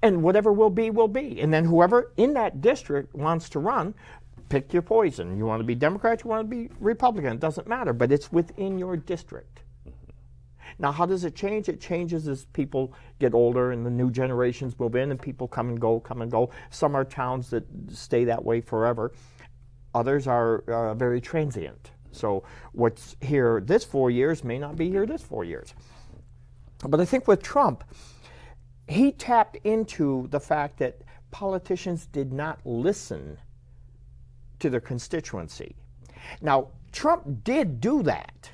[0.01, 1.39] and whatever will be, will be.
[1.39, 3.93] And then whoever in that district wants to run,
[4.49, 5.37] pick your poison.
[5.37, 8.31] You want to be Democrat, you want to be Republican, it doesn't matter, but it's
[8.31, 9.60] within your district.
[10.81, 11.69] Now, how does it change?
[11.69, 15.69] It changes as people get older and the new generations move in and people come
[15.69, 16.49] and go, come and go.
[16.71, 19.13] Some are towns that stay that way forever,
[19.93, 21.91] others are uh, very transient.
[22.11, 25.73] So, what's here this four years may not be here this four years.
[26.85, 27.83] But I think with Trump,
[28.87, 33.37] he tapped into the fact that politicians did not listen
[34.59, 35.75] to their constituency.
[36.41, 38.49] Now, Trump did do that.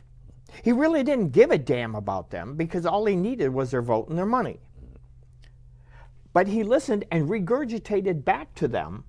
[0.63, 4.09] He really didn't give a damn about them because all he needed was their vote
[4.09, 4.59] and their money.
[6.33, 9.05] But he listened and regurgitated back to them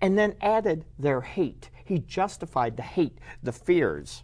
[0.00, 1.70] and then added their hate.
[1.84, 4.22] He justified the hate, the fears.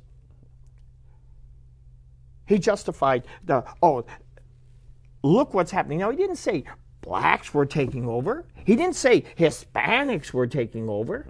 [2.47, 4.05] He justified the, oh,
[5.23, 5.99] look what's happening.
[5.99, 6.65] Now, he didn't say
[7.01, 11.29] blacks were taking over, he didn't say Hispanics were taking over,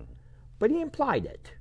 [0.58, 1.52] but he implied it.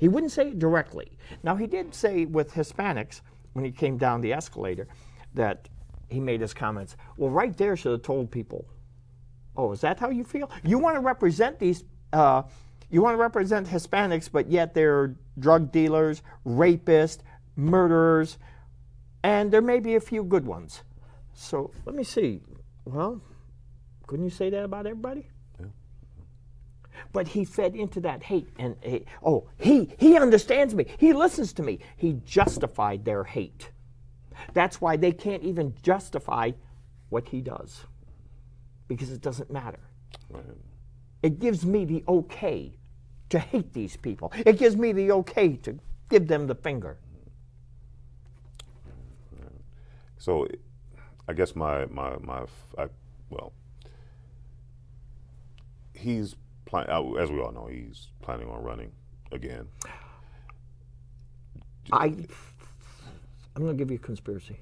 [0.00, 1.12] He wouldn't say it directly.
[1.42, 3.20] Now, he did say with Hispanics,
[3.52, 4.88] when he came down the escalator,
[5.34, 5.68] that
[6.08, 6.96] he made his comments.
[7.18, 8.66] Well, right there should have told people,
[9.56, 10.50] oh, is that how you feel?
[10.64, 11.84] You want to represent these,
[12.14, 12.44] uh,
[12.88, 17.18] you want to represent Hispanics, but yet they're drug dealers, rapists,
[17.56, 18.38] murderers,
[19.22, 20.82] and there may be a few good ones.
[21.34, 22.40] So let me see.
[22.86, 23.20] Well,
[24.06, 25.29] couldn't you say that about everybody?
[27.12, 30.86] But he fed into that hate, and he, oh, he he understands me.
[30.98, 31.80] He listens to me.
[31.96, 33.70] He justified their hate.
[34.54, 36.52] That's why they can't even justify
[37.10, 37.84] what he does,
[38.88, 39.80] because it doesn't matter.
[40.28, 40.44] Right.
[41.22, 42.72] It gives me the okay
[43.28, 44.32] to hate these people.
[44.46, 46.98] It gives me the okay to give them the finger.
[50.18, 50.46] So,
[51.28, 52.44] I guess my my my
[52.76, 52.88] I,
[53.30, 53.52] well,
[55.94, 56.34] he's
[56.70, 58.92] plan- uh, as we all know, he's planning on running
[59.32, 59.66] again.
[61.92, 62.06] I,
[63.56, 64.56] I'm going to give you a conspiracy.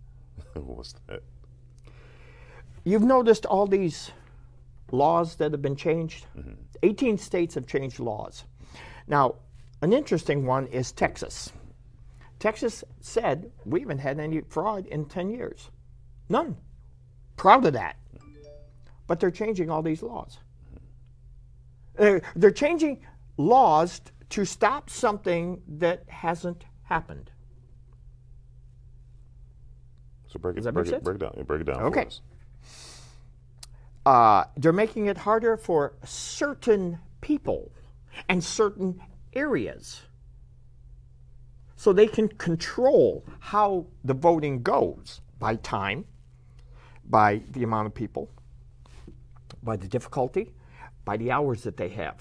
[0.54, 1.22] What's that?
[2.84, 4.10] You've noticed all these
[4.90, 6.26] laws that have been changed?
[6.82, 8.44] 18 states have changed laws.
[9.06, 9.34] Now,
[9.82, 11.52] an interesting one is Texas.
[12.38, 15.70] Texas said we haven't had any fraud in 10 years.
[16.30, 16.56] None.
[17.36, 17.96] Proud of that.
[19.06, 20.38] But they're changing all these laws.
[21.96, 23.00] They're, they're changing
[23.36, 24.00] laws
[24.30, 27.30] to stop something that hasn't happened.
[30.28, 31.34] So break it, break it, break it down.
[31.36, 32.06] Yeah, break it down Okay.
[34.06, 37.72] uh, they're making it harder for certain people
[38.28, 39.00] and certain
[39.32, 40.02] areas
[41.76, 46.04] so they can control how the voting goes by time,
[47.04, 48.30] by the amount of people,
[49.62, 50.52] by the difficulty,
[51.10, 52.18] by the hours that they have.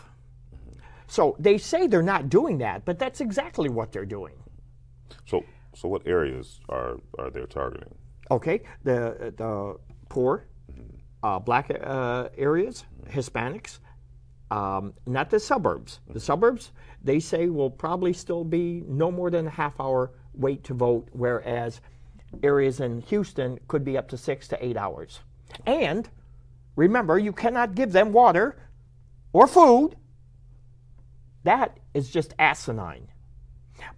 [1.05, 4.33] So they say they're not doing that, but that's exactly what they're doing.
[5.27, 7.93] So, so what areas are are they targeting?
[8.31, 9.77] Okay, the the
[10.09, 10.47] poor,
[11.21, 13.77] uh, black uh, areas, Hispanics,
[14.49, 15.99] um, not the suburbs.
[16.09, 16.71] The suburbs,
[17.03, 21.07] they say, will probably still be no more than a half hour wait to vote,
[21.11, 21.81] whereas
[22.41, 25.19] areas in Houston could be up to six to eight hours.
[25.67, 26.09] And
[26.75, 28.55] remember, you cannot give them water
[29.33, 29.95] or food.
[31.43, 33.07] That is just asinine.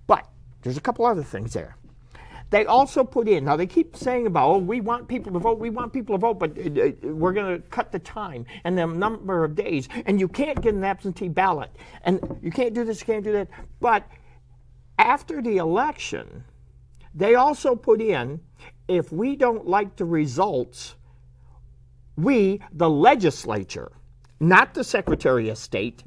[0.08, 0.28] But
[0.62, 1.76] there's a couple other things there.
[2.52, 5.58] They also put in, now they keep saying about, oh, we want people to vote,
[5.58, 8.78] we want people to vote, but uh, uh, we're going to cut the time and
[8.78, 11.72] the number of days, and you can't get an absentee ballot,
[12.04, 13.48] and you can't do this, you can't do that.
[13.80, 14.06] But
[15.00, 16.44] after the election,
[17.16, 18.42] they also put in,
[18.90, 20.96] if we don't like the results,
[22.18, 23.94] we, the legislature,
[24.42, 26.04] not the Secretary of State,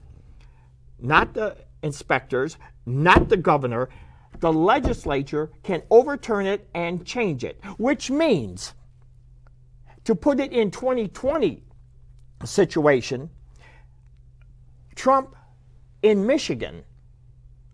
[0.99, 3.88] not the inspectors, not the governor,
[4.40, 8.75] the legislature can overturn it and change it, which means
[10.03, 11.62] to put it in 2020
[12.44, 13.31] situation,
[14.97, 15.37] Trump
[16.03, 16.83] in Michigan,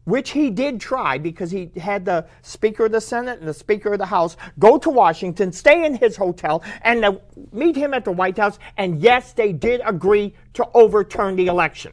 [0.05, 3.93] which he did try because he had the Speaker of the Senate and the Speaker
[3.93, 7.21] of the House go to Washington, stay in his hotel, and
[7.53, 8.59] meet him at the White House.
[8.77, 11.93] And yes, they did agree to overturn the election.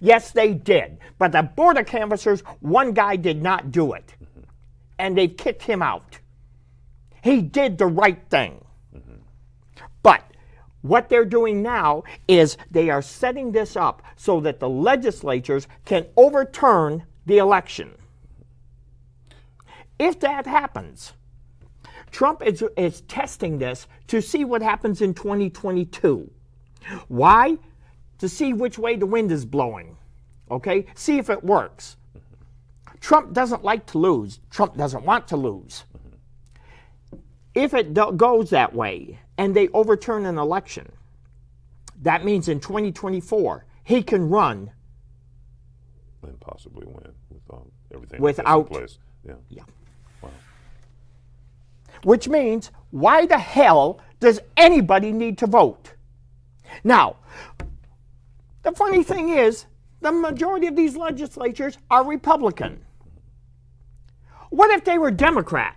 [0.00, 0.98] Yes, they did.
[1.18, 4.14] But the Board of Canvassers, one guy did not do it.
[4.98, 6.18] And they've kicked him out.
[7.22, 8.64] He did the right thing.
[10.02, 10.24] But
[10.80, 16.06] what they're doing now is they are setting this up so that the legislatures can
[16.16, 17.92] overturn the election.
[19.98, 21.12] If that happens,
[22.10, 26.30] Trump is, is testing this to see what happens in 2022.
[27.08, 27.58] Why?
[28.18, 29.96] To see which way the wind is blowing.
[30.50, 30.86] Okay?
[30.94, 31.96] See if it works.
[33.00, 34.40] Trump doesn't like to lose.
[34.50, 35.84] Trump doesn't want to lose.
[37.54, 40.90] If it do- goes that way and they overturn an election,
[42.02, 44.70] that means in 2024 he can run
[46.22, 48.98] And possibly win with um, everything Without- in place.
[49.26, 49.34] Yeah.
[49.48, 49.62] Yeah.
[50.22, 50.30] Wow.
[52.04, 55.94] Which means, why the hell does anybody need to vote?
[56.84, 57.16] Now,
[58.62, 59.66] the funny thing is,
[60.00, 62.84] the majority of these legislatures are Republican.
[64.50, 65.76] What if they were Democrat?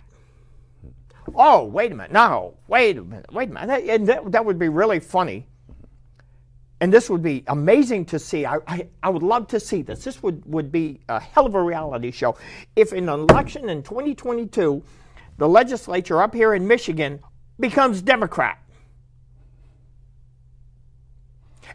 [1.34, 2.12] Oh, wait a minute.
[2.12, 3.32] No, wait a minute.
[3.32, 3.66] Wait a minute.
[3.66, 5.46] That, and that, that would be really funny.
[6.80, 8.44] And this would be amazing to see.
[8.44, 10.04] I, I, I would love to see this.
[10.04, 12.36] This would, would be a hell of a reality show.
[12.74, 14.82] If in an election in 2022,
[15.38, 17.20] the legislature up here in Michigan
[17.58, 18.58] becomes Democrat.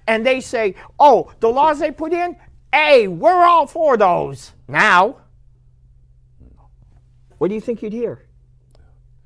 [0.08, 2.36] And they say, oh, the laws they put in,
[2.74, 4.52] hey, we're all for those.
[4.68, 5.18] Now,
[7.38, 8.28] what do you think you'd hear?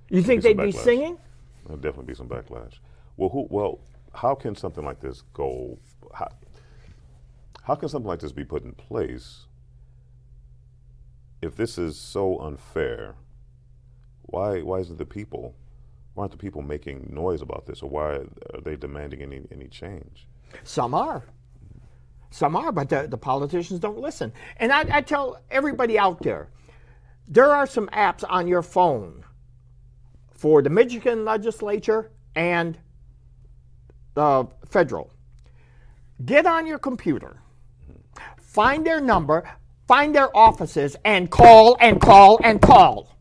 [0.09, 1.17] You think Be they'd be singing?
[1.65, 2.75] There'll definitely be some backlash.
[3.17, 3.47] Well, who?
[3.49, 3.79] Well,
[4.15, 5.77] how can something like this go?
[6.13, 6.29] How,
[7.63, 9.45] how can something like this be put in place
[11.41, 13.15] if this is so unfair?
[14.23, 14.61] Why?
[14.61, 15.55] Why isn't the people?
[16.13, 18.21] Why aren't the people making noise about this, or why
[18.53, 20.27] are they demanding any any change?
[20.63, 21.23] Some are.
[22.31, 24.33] Some are, but the, the politicians don't listen.
[24.57, 26.49] And I, I tell everybody out there
[27.27, 29.23] there are some apps on your phone
[30.31, 32.77] for the Michigan legislature and
[34.15, 35.11] the federal.
[36.25, 37.41] get on your computer,
[38.37, 39.49] find their number,
[39.87, 43.17] find their offices, and call and call and call.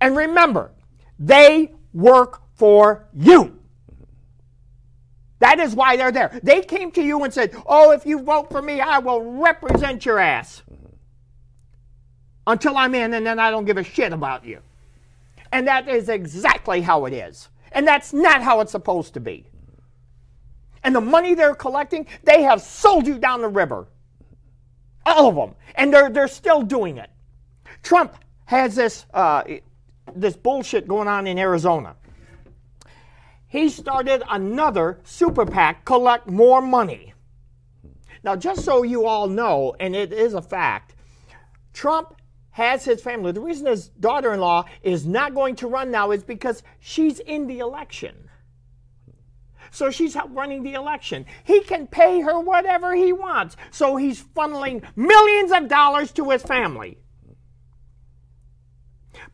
[0.00, 0.72] And remember,
[1.18, 3.58] they work for you.
[5.40, 6.38] That is why they're there.
[6.42, 10.04] They came to you and said, Oh, if you vote for me, I will represent
[10.04, 10.62] your ass
[12.46, 14.60] until I'm in, and then I don't give a shit about you.
[15.52, 17.48] And that is exactly how it is.
[17.72, 19.46] And that's not how it's supposed to be.
[20.82, 23.86] And the money they're collecting, they have sold you down the river.
[25.04, 25.54] All of them.
[25.74, 27.10] And they're, they're still doing it.
[27.82, 28.16] Trump
[28.46, 29.44] has this, uh,
[30.14, 31.96] this bullshit going on in Arizona.
[33.46, 37.14] He started another super PAC, collect more money.
[38.22, 40.94] Now, just so you all know, and it is a fact,
[41.72, 42.14] Trump
[42.50, 43.32] has his family.
[43.32, 47.18] The reason his daughter in law is not going to run now is because she's
[47.20, 48.29] in the election.
[49.70, 51.26] So she's running the election.
[51.44, 53.56] He can pay her whatever he wants.
[53.70, 56.98] So he's funneling millions of dollars to his family.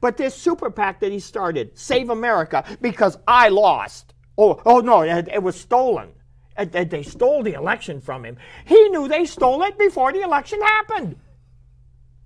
[0.01, 4.15] But this super PAC that he started, Save America, because I lost.
[4.37, 6.13] Oh, oh no, it, it was stolen.
[6.59, 8.37] It, it, they stole the election from him.
[8.67, 11.17] He knew they stole it before the election happened.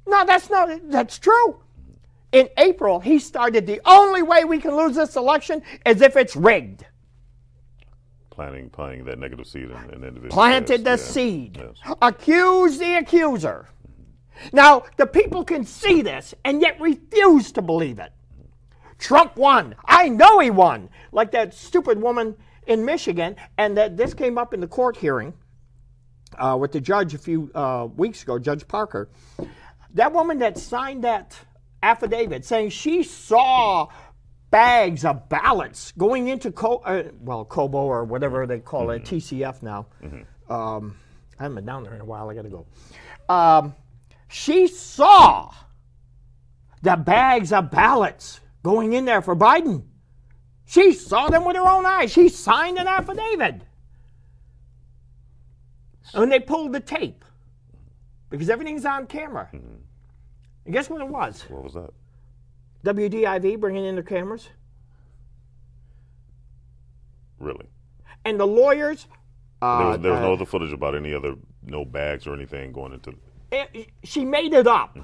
[0.07, 1.63] No, that's not, that's true.
[2.33, 6.37] In April, he started the only way we can lose this election is if it's
[6.37, 6.85] rigged.
[8.41, 10.33] Planting, planting that negative seed in, in individuals.
[10.33, 11.61] Planted yes, the yeah, seed.
[11.61, 11.95] yes.
[12.01, 13.69] Accuse the accuser.
[14.51, 18.13] Now, the people can see this and yet refuse to believe it.
[18.99, 19.75] Trump won.
[19.85, 20.89] I know he won.
[21.13, 22.35] Like that stupid woman
[22.67, 25.35] in Michigan, and that this came up in the court hearing
[26.39, 29.11] uh, with the judge a few uh, weeks ago, Judge Parker.
[29.93, 31.39] That woman that signed that
[31.83, 33.89] affidavit saying she saw
[34.51, 39.63] bags of ballots going into Co- uh, well Cobo or whatever they call it, TCF
[39.63, 39.87] now.
[40.49, 40.97] Um,
[41.39, 42.29] I haven't been down there in a while.
[42.29, 42.67] I got to go.
[43.29, 43.75] Um,
[44.29, 45.53] she saw
[46.83, 49.85] the bags of ballots going in there for Biden.
[50.67, 52.13] She saw them with her own eyes.
[52.13, 53.63] She signed an affidavit.
[56.15, 57.25] And they pulled the tape
[58.31, 59.49] because everything's on camera.
[59.53, 61.43] And guess what it was?
[61.49, 61.91] What was that?
[62.85, 64.49] WDIV bringing in the cameras.
[67.39, 67.67] Really?
[68.25, 69.07] And the lawyers.
[69.61, 72.35] there Uh, was, there was no uh, other footage about any other, no bags or
[72.35, 73.15] anything going into.
[73.51, 74.99] it- she made it up.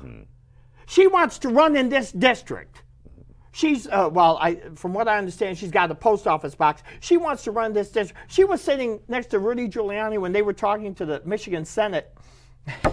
[0.87, 2.83] She wants to run in this district.
[3.53, 6.83] She's uh, well, I from what I understand, she's got a post office box.
[7.01, 8.21] She wants to run this district.
[8.31, 12.15] She was sitting next to Rudy Giuliani when they were talking to the Michigan Senate.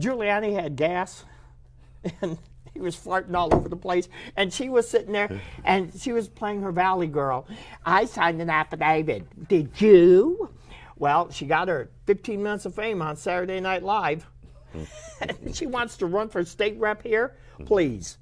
[0.00, 1.24] Giuliani had gas,
[2.22, 2.36] and
[2.74, 4.08] he was flirting all over the place.
[4.36, 7.46] And she was sitting there, and she was playing her Valley Girl.
[7.86, 9.48] I signed an affidavit.
[9.48, 10.50] Did you?
[10.96, 14.26] Well, she got her 15 minutes of fame on Saturday Night Live.
[15.52, 17.36] she wants to run for state rep here.
[17.56, 17.64] Hmm.
[17.64, 18.18] Please,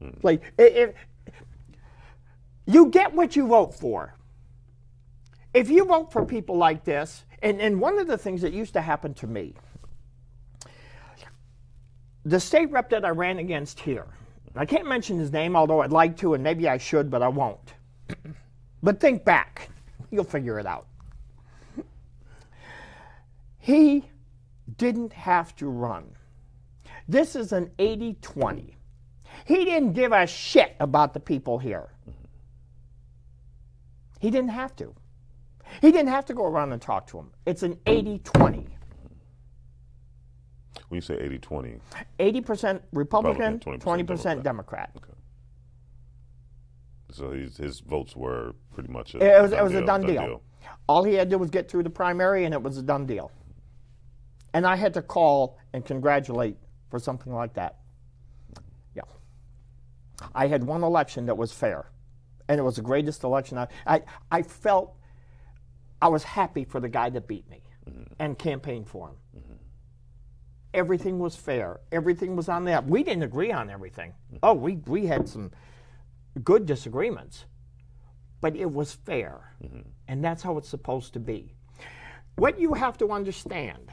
[0.00, 0.10] hmm.
[0.20, 0.40] please.
[0.58, 0.94] If,
[2.66, 4.14] you get what you vote for.
[5.54, 8.74] If you vote for people like this, and, and one of the things that used
[8.74, 9.54] to happen to me,
[12.28, 14.06] the state rep that I ran against here,
[14.54, 17.28] I can't mention his name, although I'd like to, and maybe I should, but I
[17.28, 17.74] won't.
[18.82, 19.70] but think back,
[20.10, 20.86] you'll figure it out.
[23.58, 24.10] He
[24.76, 26.14] didn't have to run.
[27.06, 28.76] This is an 80 20.
[29.46, 31.88] He didn't give a shit about the people here.
[34.20, 34.94] He didn't have to.
[35.80, 37.30] He didn't have to go around and talk to them.
[37.46, 38.66] It's an 80 20.
[40.88, 41.80] When you say 80 20,
[42.18, 44.96] 80% Republican, Republican, 20% 20% Democrat.
[47.10, 50.42] so his, his votes were pretty much a, It was, it was a done deal.
[50.88, 53.04] All he had to do was get through the primary, and it was a done
[53.04, 53.30] deal.
[54.54, 56.56] And I had to call and congratulate
[56.90, 57.76] for something like that.
[58.94, 59.02] Yeah.
[60.34, 61.90] I had one election that was fair,
[62.48, 63.58] and it was the greatest election.
[63.58, 64.96] I, I, I felt
[66.00, 68.12] I was happy for the guy that beat me mm-hmm.
[68.18, 69.16] and campaigned for him.
[69.36, 69.47] Mm-hmm.
[70.74, 71.80] Everything was fair.
[71.92, 72.86] Everything was on that.
[72.86, 74.14] We didn't agree on everything.
[74.42, 75.50] Oh, we, we had some
[76.44, 77.46] good disagreements,
[78.40, 79.54] but it was fair.
[79.62, 79.88] Mm-hmm.
[80.08, 81.54] And that's how it's supposed to be.
[82.36, 83.90] What you have to understand,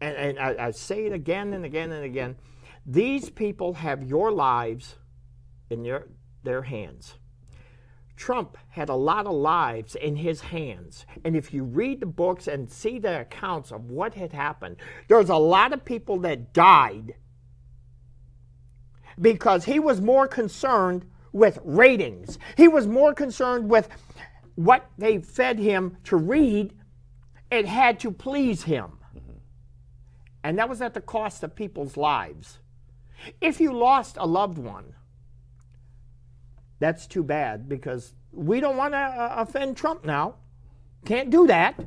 [0.00, 2.36] and, and I, I say it again and again and again,
[2.84, 4.96] these people have your lives
[5.70, 6.08] in their,
[6.42, 7.14] their hands.
[8.22, 11.06] Trump had a lot of lives in his hands.
[11.24, 14.76] And if you read the books and see the accounts of what had happened,
[15.08, 17.16] there's a lot of people that died
[19.20, 22.38] because he was more concerned with ratings.
[22.56, 23.88] He was more concerned with
[24.54, 26.74] what they fed him to read,
[27.50, 29.00] it had to please him.
[30.44, 32.60] And that was at the cost of people's lives.
[33.40, 34.94] If you lost a loved one,
[36.82, 40.34] that's too bad because we don't want to uh, offend Trump now.
[41.04, 41.78] Can't do that.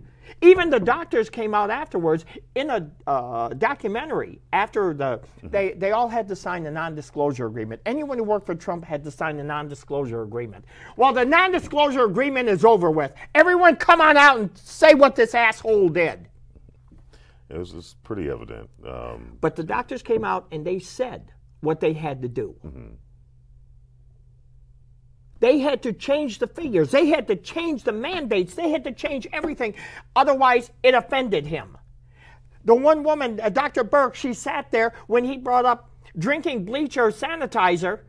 [0.41, 2.25] Even the doctors came out afterwards
[2.55, 7.81] in a uh, documentary after the they, they all had to sign a non-disclosure agreement.
[7.85, 10.65] Anyone who worked for Trump had to sign a non-disclosure agreement.
[10.97, 13.13] Well, the non-disclosure agreement is over with.
[13.35, 16.27] Everyone come on out and say what this asshole did.
[17.49, 18.69] It was pretty evident.
[18.87, 21.31] Um, But the doctors came out and they said
[21.61, 22.55] what they had to do.
[25.45, 26.89] They had to change the figures.
[26.89, 28.55] They had to change the mandates.
[28.55, 29.75] They had to change everything.
[30.15, 31.77] Otherwise, it offended him.
[32.63, 33.83] The one woman, uh, Dr.
[33.83, 37.99] Burke, she sat there when he brought up drinking bleach or sanitizer,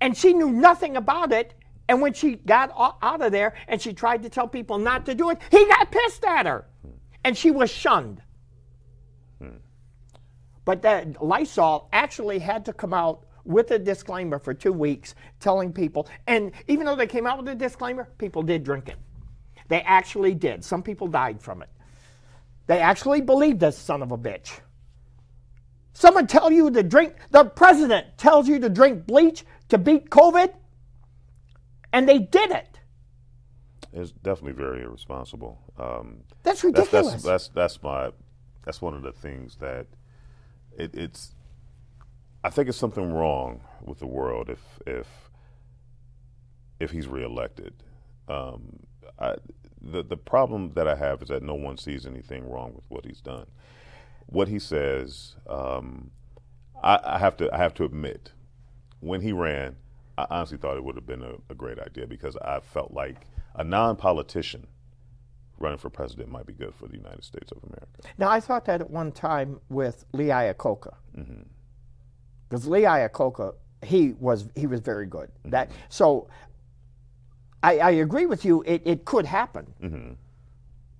[0.00, 1.54] and she knew nothing about it.
[1.88, 5.14] And when she got out of there and she tried to tell people not to
[5.14, 6.66] do it, he got pissed at her.
[7.22, 8.20] And she was shunned.
[10.64, 15.72] But that Lysol actually had to come out with a disclaimer for two weeks telling
[15.72, 18.96] people, and even though they came out with a disclaimer, people did drink it.
[19.68, 20.64] They actually did.
[20.64, 21.70] Some people died from it.
[22.68, 24.60] They actually believed this son of a bitch.
[25.94, 30.54] Someone tell you to drink, the president tells you to drink bleach to beat COVID,
[31.92, 32.80] and they did it.
[33.92, 35.60] it's definitely very irresponsible.
[35.78, 37.12] Um, That's that's, ridiculous.
[37.14, 38.10] that's that's that's my
[38.64, 39.86] that's one of the things that
[40.78, 41.34] it, it's.
[42.44, 45.30] I think it's something wrong with the world if if
[46.80, 47.74] if he's reelected.
[48.28, 48.80] Um,
[49.18, 49.36] I,
[49.80, 53.04] the the problem that I have is that no one sees anything wrong with what
[53.04, 53.46] he's done.
[54.26, 56.10] What he says, um,
[56.82, 58.32] I, I have to I have to admit,
[59.00, 59.76] when he ran,
[60.16, 63.26] I honestly thought it would have been a, a great idea because I felt like
[63.54, 64.66] a non-politician
[65.58, 68.02] running for president might be good for the United States of America.
[68.16, 70.94] Now, I thought that at one time with Lee Iacocca.
[72.48, 75.28] Because Lee Iacocca, he was he was very good.
[75.28, 75.50] Mm-hmm.
[75.50, 76.28] That so,
[77.62, 78.62] I, I agree with you.
[78.66, 80.12] It, it could happen, mm-hmm.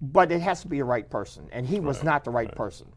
[0.01, 2.88] but it has to be the right person, and he was not the right, person.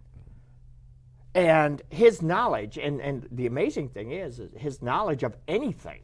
[1.33, 6.01] And his knowledge, and, and the amazing thing is, is his knowledge of anything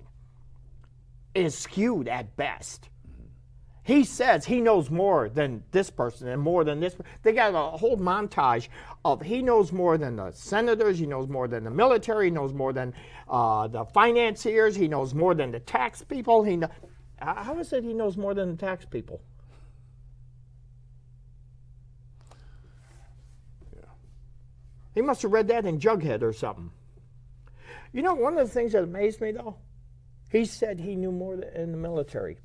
[1.35, 2.89] is skewed at best.
[3.87, 6.97] He says he knows more than this person and more than this.
[7.23, 8.67] They got a whole montage
[9.05, 12.51] of he knows more than the senators, he knows more than the military, he knows
[12.51, 12.93] more than
[13.29, 16.43] uh, the financiers, he knows more than the tax people.
[16.43, 16.61] He
[17.19, 19.21] How is it he knows more than the tax people?
[24.95, 26.71] He must have read that in Jughead or something.
[27.93, 29.55] You know, one of the things that amazed me though,
[30.29, 32.39] he said he knew more than in the military.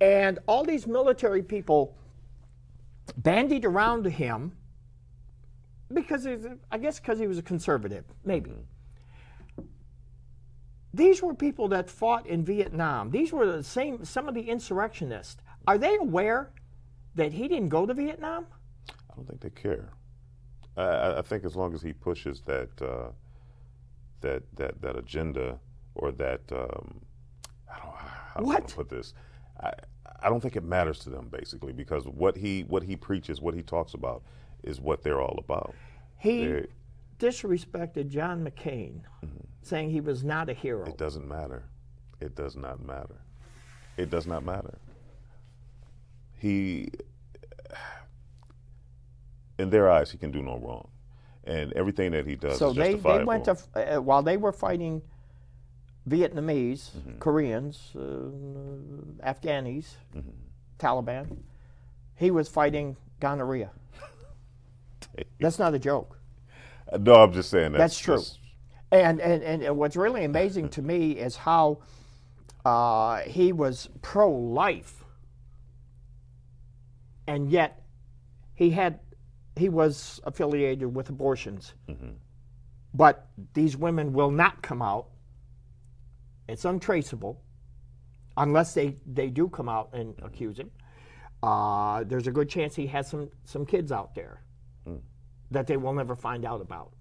[0.00, 1.94] And all these military people
[3.18, 4.52] bandied around him
[5.92, 6.26] because
[6.70, 8.52] I guess because he was a conservative, maybe.
[10.92, 13.10] These were people that fought in Vietnam.
[13.10, 15.42] These were the same some of the insurrectionists.
[15.66, 16.50] Are they aware
[17.14, 18.46] that he didn't go to Vietnam?
[18.88, 19.90] I don't think they care.
[20.76, 23.10] I- I, think as long as he pushes that uh,
[24.20, 25.58] that that that agenda
[25.94, 27.00] or that um,
[27.72, 27.94] I don't
[28.36, 28.62] I What?
[28.62, 29.12] wanna put this.
[29.60, 29.72] I,
[30.22, 33.54] I don't think it matters to them basically because what he what he preaches, what
[33.54, 34.22] he talks about,
[34.62, 35.74] is what they're all about.
[36.18, 36.66] He They-
[37.18, 39.00] disrespected John McCain,
[39.62, 40.86] saying he was not a hero.
[40.86, 41.64] It doesn't matter.
[42.18, 43.20] It does not matter.
[43.96, 44.78] It does not matter.
[46.38, 46.88] He,
[49.58, 50.88] in their eyes, he can do no wrong,
[51.44, 54.52] and everything that he does So is they, they went to uh, while they were
[54.52, 55.02] fighting
[56.08, 57.18] Vietnamese, Mm-hmm.
[57.18, 60.30] Koreans, uh, Afghanis, Mm-hmm.
[60.78, 61.36] Taliban.
[62.16, 63.70] He was fighting gonorrhea.
[65.40, 66.18] That's not a joke.
[66.98, 68.16] no, I'm just saying that's, That's true.
[68.16, 68.38] just-
[68.92, 71.78] And, and, and what's really amazing to me is how
[72.64, 75.04] uh, he was pro life,
[77.26, 77.82] and yet
[78.54, 79.00] he had
[79.56, 81.74] he was affiliated with abortions.
[82.92, 85.06] But these women will not come out.
[86.50, 87.40] It's untraceable
[88.36, 90.70] unless they, they do come out and accuse him.
[91.42, 94.42] Uh, there's a good chance he has some, some kids out there
[94.84, 94.96] hmm.
[95.50, 96.92] that they will never find out about.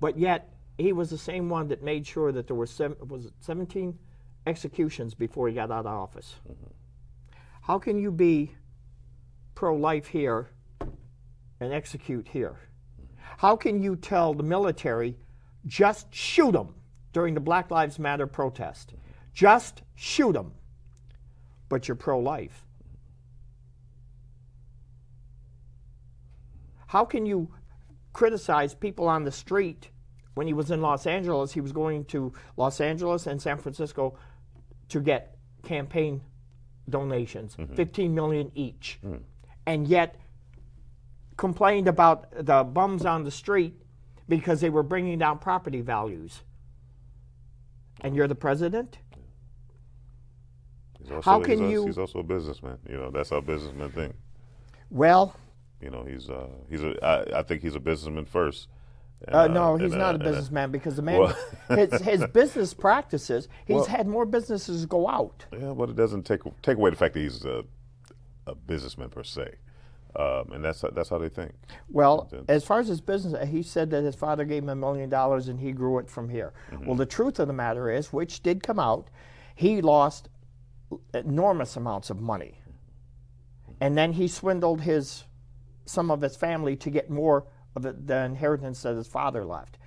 [0.00, 0.48] But yet,
[0.78, 3.96] he was the same one that made sure that there were seven, was it 17
[4.46, 6.36] executions before he got out of office.
[6.48, 6.72] Mm-hmm.
[7.60, 8.54] How can you be
[9.54, 10.48] pro life here
[11.60, 12.58] and execute here?
[13.00, 13.14] Mm-hmm.
[13.36, 15.16] How can you tell the military
[15.66, 16.74] just shoot them
[17.12, 18.94] during the Black Lives Matter protest?
[19.34, 20.52] Just shoot them.
[21.68, 22.64] But you're pro life.
[26.88, 27.48] How can you
[28.12, 29.88] criticize people on the street
[30.34, 31.52] when he was in Los Angeles?
[31.52, 34.18] He was going to Los Angeles and San Francisco
[34.90, 36.20] to get campaign
[36.90, 37.74] donations, mm-hmm.
[37.74, 38.98] 15 million each.
[39.02, 39.20] Mm.
[39.66, 40.20] And yet
[41.36, 43.74] complained about the bums on the street
[44.28, 46.42] because they were bringing down property values.
[48.02, 48.98] And you're the president?
[50.98, 52.78] He's also, How can he's, you- He's also a businessman.
[52.88, 54.14] You know, that's how businessmen think.
[54.90, 55.34] Well,
[55.80, 56.94] You know, he's uh, he's a.
[57.04, 58.68] I, I think he's a businessman first.
[59.26, 61.36] And, uh, no, he's and, not a and, businessman because the man, Well-
[61.76, 65.44] his, his business practices, he's Well- had more businesses go out.
[65.52, 67.64] Yeah, but it doesn't take take away the fact that he's a,
[68.46, 69.54] a businessman per se,
[70.16, 71.52] um, and that's that's how they think.
[71.88, 75.08] Well, as far as his business, he said that his father gave him a million
[75.08, 76.52] dollars and he grew it from here.
[76.70, 76.86] Mm-hmm.
[76.86, 79.08] Well, the truth of the matter is, which did come out,
[79.54, 80.28] he lost
[81.14, 82.58] enormous amounts of money.
[83.80, 85.24] And then he swindled his
[85.86, 89.78] some of his family to get more of the, the inheritance that his father left.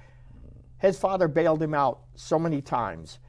[0.79, 3.19] His father bailed him out so many times.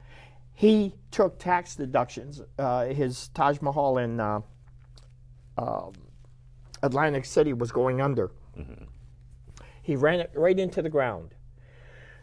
[0.53, 2.41] He took tax deductions.
[2.57, 4.41] Uh, his Taj Mahal in uh,
[5.57, 5.93] um,
[6.83, 8.31] Atlantic City was going under.
[8.57, 8.85] Mm-hmm.
[9.81, 11.33] He ran it right into the ground.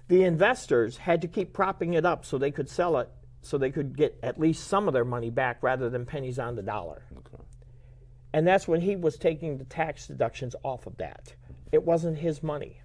[0.09, 3.09] The investors had to keep propping it up so they could sell it,
[3.41, 6.57] so they could get at least some of their money back rather than pennies on
[6.57, 7.05] the dollar.
[8.35, 11.35] And that's when he was taking the tax deductions off of that.
[11.73, 12.81] It wasn't his money.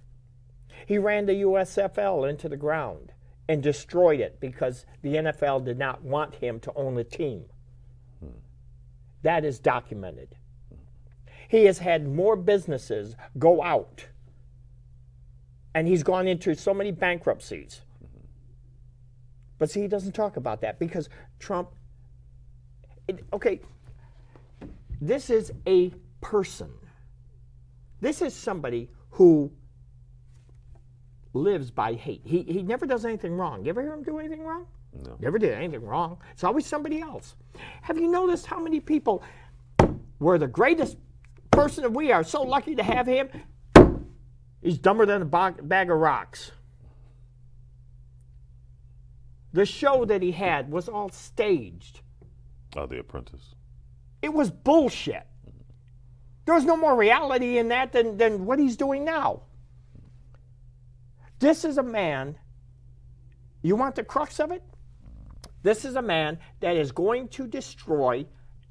[0.86, 3.12] He ran the USFL into the ground
[3.48, 7.46] and destroyed it because the NFL did not want him to own the team.
[8.20, 8.38] Hmm.
[9.22, 10.36] That is documented.
[11.50, 14.06] He has had more businesses go out,
[15.74, 17.80] and he's gone into so many bankruptcies.
[19.58, 21.08] But see, he doesn't talk about that because
[21.40, 21.70] Trump.
[23.08, 23.60] It, okay,
[25.00, 26.70] this is a person.
[28.00, 29.50] This is somebody who
[31.32, 32.22] lives by hate.
[32.24, 33.64] He, he never does anything wrong.
[33.64, 34.66] You ever hear him do anything wrong?
[35.04, 35.16] No.
[35.18, 36.18] Never did anything wrong.
[36.30, 37.34] It's always somebody else.
[37.82, 39.24] Have you noticed how many people
[40.20, 40.96] were the greatest
[41.60, 43.28] person that we are so lucky to have him?
[44.62, 46.52] He's dumber than a bag, bag of rocks.
[49.52, 52.00] The show that he had was all staged.
[52.76, 53.54] Oh, The Apprentice.
[54.22, 55.26] It was bullshit.
[56.46, 59.42] There was no more reality in that than, than what he's doing now.
[61.40, 62.38] This is a man,
[63.62, 64.62] you want the crux of it?
[65.62, 68.24] This is a man that is going to destroy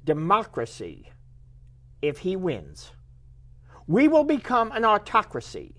[0.04, 1.10] democracy
[2.02, 2.92] if he wins.
[3.86, 5.74] We will become an autocracy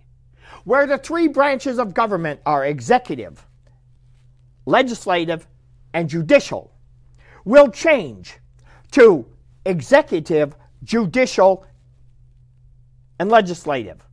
[0.64, 3.46] where the three branches of government are executive,
[4.66, 5.48] legislative,
[5.94, 6.74] and judicial
[7.46, 8.38] will change
[8.92, 9.26] to
[9.66, 11.66] executive, judicial,
[13.20, 14.06] and legislative.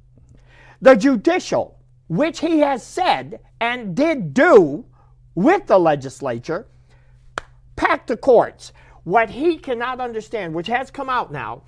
[0.80, 1.78] The judicial,
[2.08, 4.84] which he has said and did do
[5.34, 6.66] with the legislature,
[7.76, 8.72] packed the courts.
[9.04, 11.62] What he cannot understand, which has come out now,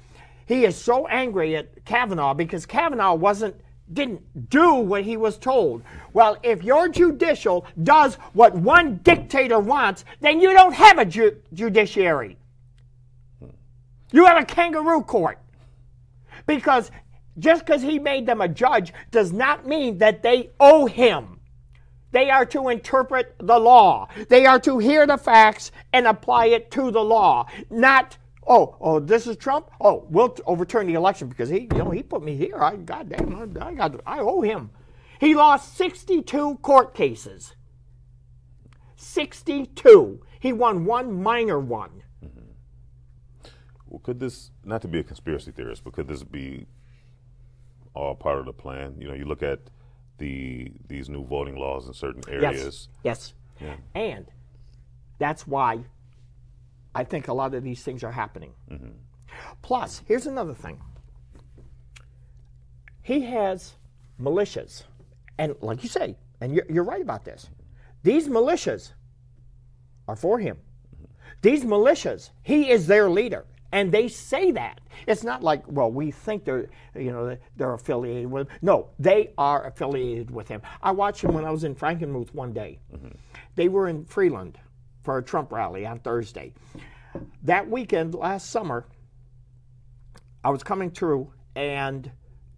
[0.51, 3.55] he is so angry at Kavanaugh because Kavanaugh wasn't
[3.93, 5.83] didn't do what he was told.
[6.13, 11.37] Well, if your judicial does what one dictator wants, then you don't have a ju-
[11.55, 12.37] judiciary.
[14.13, 15.39] You have a kangaroo court.
[16.47, 16.91] Because
[17.39, 21.41] just because he made them a judge does not mean that they owe him.
[22.13, 24.09] They are to interpret the law.
[24.29, 29.01] They are to hear the facts and apply it to the law, not oh oh
[29.01, 29.71] this is Trump.
[29.81, 32.57] Oh, we'll t- overturn the election because he you know he put me here.
[32.57, 34.71] I goddamn I, I got I owe him.
[35.21, 37.55] He lost 62 court cases.
[38.97, 40.23] 62.
[40.39, 42.03] He won one minor one.
[42.25, 42.41] Mm-hmm.
[43.87, 46.67] Well, could this not to be a conspiracy theorist, but could this be
[47.95, 48.95] all part of the plan?
[48.99, 49.61] You know, you look at
[50.19, 52.89] the these new voting laws in certain areas.
[53.03, 53.35] Yes.
[53.61, 53.79] Yes.
[53.95, 54.27] And
[55.19, 55.81] that's why
[56.95, 58.53] I think a lot of these things are happening.
[58.71, 58.91] Mm-hmm.
[59.63, 60.81] Plus, here's another thing.
[63.03, 63.75] He has
[64.21, 64.85] militias.
[65.39, 67.49] And like you say, and you're, you're right about this,
[68.03, 68.93] these militias
[70.09, 70.57] are for him.
[70.95, 71.05] Mm-hmm.
[71.43, 73.47] These militias, he is their leader.
[73.73, 74.81] And they say that.
[75.07, 78.49] It's not like, well, we think they're, you know, they're affiliated with.
[78.49, 78.59] him.
[78.63, 80.61] No, they are affiliated with him.
[80.83, 82.81] I watched him when I was in Frankenmuth one day.
[82.93, 83.11] Mm-hmm.
[83.55, 84.59] They were in Freeland
[85.03, 86.53] for a Trump rally on Thursday.
[87.43, 88.87] That weekend, last summer,
[90.45, 92.11] I was coming through, and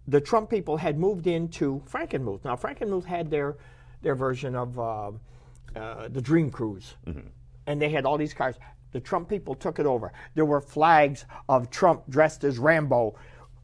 [0.07, 2.43] the Trump people had moved into Frankenmuth.
[2.45, 3.57] Now, Frankenmuth had their
[4.01, 5.11] their version of uh,
[5.75, 6.95] uh, the Dream Cruise,
[7.67, 8.55] and they had all these cars.
[8.91, 10.11] The Trump people took it over.
[10.35, 13.15] There were flags of Trump dressed as Rambo.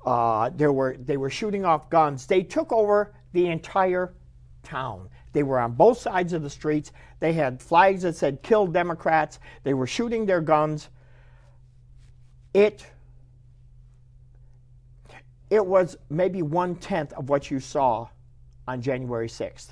[0.06, 2.26] Uh, there were they were shooting off guns.
[2.26, 4.14] They took over the entire
[4.64, 5.10] town.
[5.32, 6.92] They were on both sides of the streets.
[7.20, 10.90] They had flags that said "Kill Democrats." They were shooting their guns.
[12.54, 12.86] It
[15.50, 18.08] it was maybe one tenth of what you saw
[18.68, 19.70] on January 6th.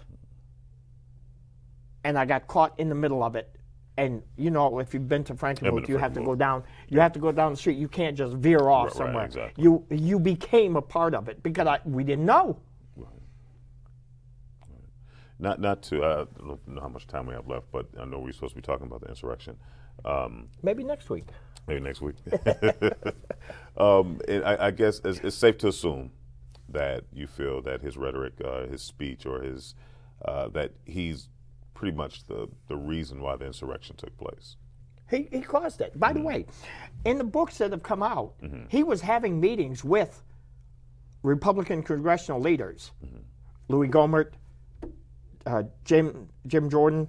[2.04, 3.54] And I got caught in the middle of it.
[3.98, 6.64] And you know, if you've been to Frankenmuth, you have to go down.
[6.88, 7.78] You have to go down the street.
[7.78, 9.26] You can't just veer off Right, right, somewhere.
[9.26, 9.64] exactly.
[9.64, 12.60] You you became a part of it because I, we didn't know.
[15.40, 18.06] Not not to uh, I don't know how much time we have left, but I
[18.06, 19.58] know we're supposed to be talking about the insurrection.
[20.06, 21.26] Um, Maybe next week.
[21.68, 22.16] maybe next week.
[23.78, 26.12] um, and I, I guess it's, it's safe to assume
[26.70, 29.76] that you feel that his rhetoric, uh, his speech, or his
[30.26, 31.30] uh, that he's
[31.74, 34.56] pretty much the the reason why the insurrection took place.
[35.10, 35.98] He, he caused it.
[36.00, 36.28] By the Mm-hmm.
[36.28, 36.46] way,
[37.06, 38.34] in the books that have come out,
[38.70, 40.22] he was having meetings with
[41.24, 43.18] Republican congressional leaders, Mm-hmm.
[43.70, 44.32] Louie Gohmert,
[45.48, 47.08] uh, Jim Jim Jordan.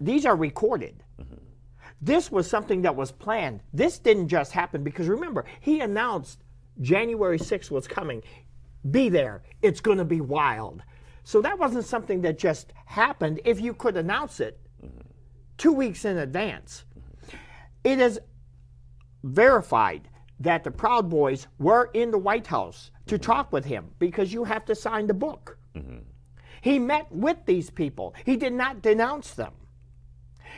[0.00, 1.02] These are recorded.
[1.20, 1.34] Mm-hmm.
[2.00, 3.60] This was something that was planned.
[3.72, 6.42] This didn't just happen because remember, he announced
[6.80, 8.22] January 6th was coming.
[8.90, 9.42] Be there.
[9.62, 10.82] It's going to be wild.
[11.24, 13.40] So that wasn't something that just happened.
[13.44, 14.58] If you could announce it
[15.56, 16.84] two weeks in advance,
[17.84, 18.18] it is
[19.22, 20.08] verified
[20.40, 24.42] that the Proud Boys were in the White House to talk with him because you
[24.42, 25.58] have to sign the book.
[26.62, 28.14] He met with these people.
[28.24, 29.52] He did not denounce them.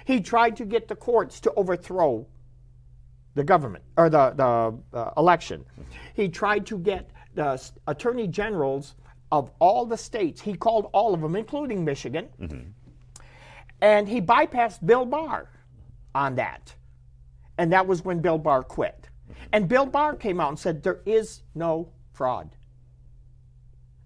[0.04, 2.26] He tried to get the courts to overthrow
[3.34, 5.64] the government or the, the uh, election.
[6.12, 8.96] He tried to get the attorney generals
[9.32, 10.42] of all the states.
[10.42, 12.28] He called all of them, including Michigan.
[13.80, 15.48] And he bypassed Bill Barr
[16.14, 16.74] on that.
[17.56, 19.08] And that was when Bill Barr quit.
[19.52, 22.50] And Bill Barr came out and said, There is no fraud.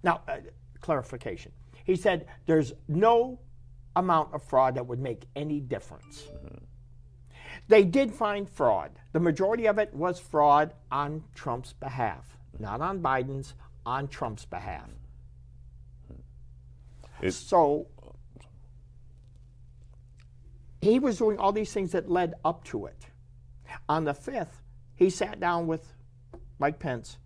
[0.05, 0.37] Now, uh,
[0.81, 1.51] clarification.
[1.89, 3.41] He said, There's no
[3.97, 6.29] amount of fraud that would make any difference.
[7.67, 8.91] They did find fraud.
[9.13, 13.55] The majority of it was fraud on Trump's behalf, not on Biden's,
[13.87, 14.91] on Trump's behalf.
[17.23, 17.87] It- So
[20.83, 23.07] he was doing all these things that led up to it.
[23.89, 24.61] On the 5th,
[24.95, 25.95] he sat down with
[26.59, 27.17] Mike Pence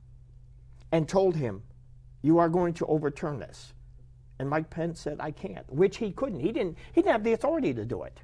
[0.93, 1.65] and told him,
[2.23, 3.75] You are going to overturn this.
[4.43, 6.41] And Mike Pence said, I can't, which he couldn't.
[6.41, 8.19] He didn't, he didn't have the authority to do it.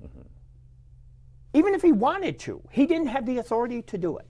[1.55, 4.27] Even if he wanted to, he didn't have the authority to do it.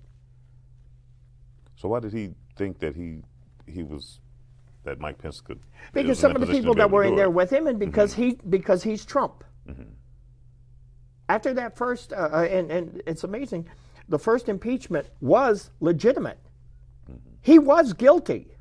[1.77, 3.23] So why did he think that he
[3.67, 4.21] he was
[4.85, 5.61] that Mike Pence could?
[5.95, 7.31] Because some of the people that were in there it?
[7.31, 9.43] with him, and because he because he's Trump.
[11.31, 13.67] After that first, uh, uh, and and it's amazing,
[14.11, 16.39] the first impeachment was legitimate.
[17.41, 18.58] He was guilty.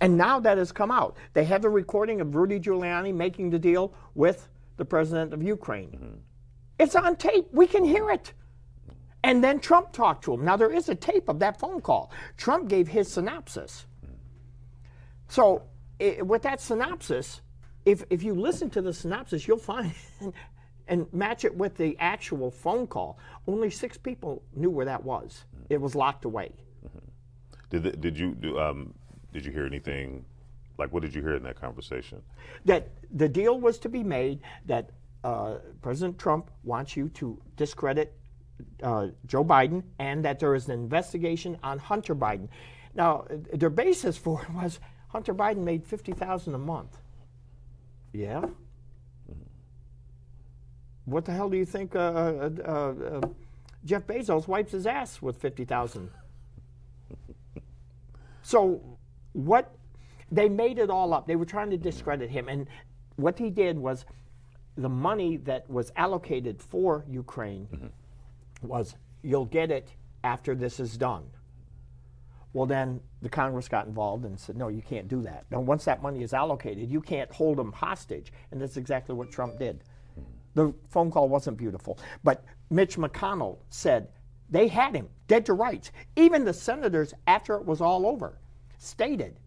[0.00, 1.16] And now that has come out.
[1.34, 5.90] They have the recording of Rudy Giuliani making the deal with the president of Ukraine.
[5.90, 6.16] Mm-hmm.
[6.78, 7.48] It's on tape.
[7.52, 8.32] We can hear it.
[9.24, 10.44] And then Trump talked to him.
[10.44, 12.12] Now, there is a tape of that phone call.
[12.36, 13.86] Trump gave his synopsis.
[15.28, 15.62] So,
[16.00, 17.42] i with that synopsis,
[17.84, 19.92] if, if you listen to the synopsis, you'll find
[20.88, 23.18] and match it with the actual phone call.
[23.46, 25.44] Only six people knew where that was.
[25.54, 25.66] Mm.
[25.70, 26.52] It was locked away.
[26.86, 26.98] Mm-hmm.
[27.70, 28.94] Did the, did you do, um,
[29.32, 30.24] did you hear anything?
[30.78, 32.22] Like, what did you hear in that conversation?
[32.64, 34.90] That the deal was to be made that
[35.24, 38.14] uh, President Trump wants you to discredit
[38.82, 42.48] uh, Joe Biden and that there is an investigation on Hunter Biden.
[42.94, 46.96] Now, their basis for it was Hunter Biden made 50000 a month.
[48.12, 48.44] Yeah?
[51.04, 53.20] What the hell do you think uh, uh, uh, uh,
[53.84, 56.10] Jeff Bezos wipes his ass with 50000
[58.42, 58.97] So,
[59.38, 59.72] what
[60.32, 61.26] they made it all up.
[61.26, 62.66] They were trying to discredit him, and
[63.16, 64.04] what he did was
[64.76, 68.66] the money that was allocated for Ukraine mm-hmm.
[68.66, 69.92] was you'll get it
[70.24, 71.24] after this is done.
[72.52, 75.44] Well, then the Congress got involved and said, no, you can't do that.
[75.50, 79.30] Now, once that money is allocated, you can't hold them hostage, and that's exactly what
[79.30, 79.84] Trump did.
[80.18, 80.30] Mm-hmm.
[80.54, 84.08] The phone call wasn't beautiful, but Mitch McConnell said
[84.50, 85.92] they had him dead to rights.
[86.16, 88.38] Even the senators, after it was all over,
[88.78, 89.38] stated,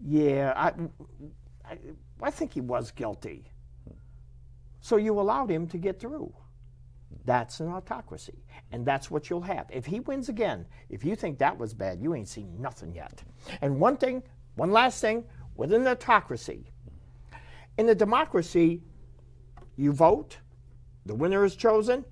[0.00, 0.72] "Yeah, I,
[1.64, 1.78] I,
[2.22, 3.50] I think he was guilty."
[4.80, 6.32] So you allowed him to get through.
[7.24, 9.66] That's an autocracy, and that's what you'll have.
[9.70, 13.22] If he wins again, if you think that was bad, you ain't seen nothing yet.
[13.60, 14.22] And one thing,
[14.54, 15.24] one last thing,
[15.56, 16.70] with an autocracy,
[17.78, 18.82] in a democracy,
[19.76, 20.38] you vote,
[21.06, 22.04] The winner is chosen,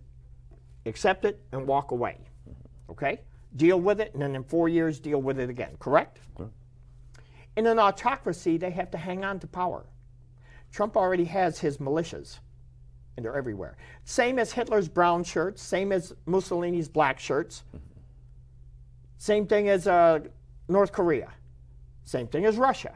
[0.87, 2.19] accept it, and walk away.
[2.89, 3.21] Okay?
[3.57, 5.77] Deal with it, and then in four years, deal with it again.
[5.79, 6.19] Correct?
[7.57, 9.87] In an autocracy, they have to hang on to power.
[10.71, 12.39] Trump already has his militias,
[13.17, 13.79] and they're everywhere.
[14.05, 17.65] Same as Hitler's brown shirts, same as Mussolini's black shirts,
[19.17, 20.21] same thing as uh,
[20.69, 21.33] North Korea,
[22.05, 22.95] same thing as Russia.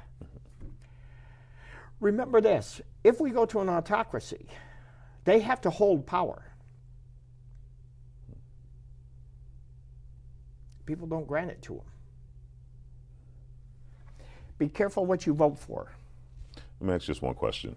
[2.00, 4.46] Remember this if we go to an autocracy,
[5.24, 6.42] they have to hold power.
[10.90, 11.84] People don't grant it to them.
[14.58, 15.92] Be careful what you vote for.
[16.80, 17.76] Let me ask just one question.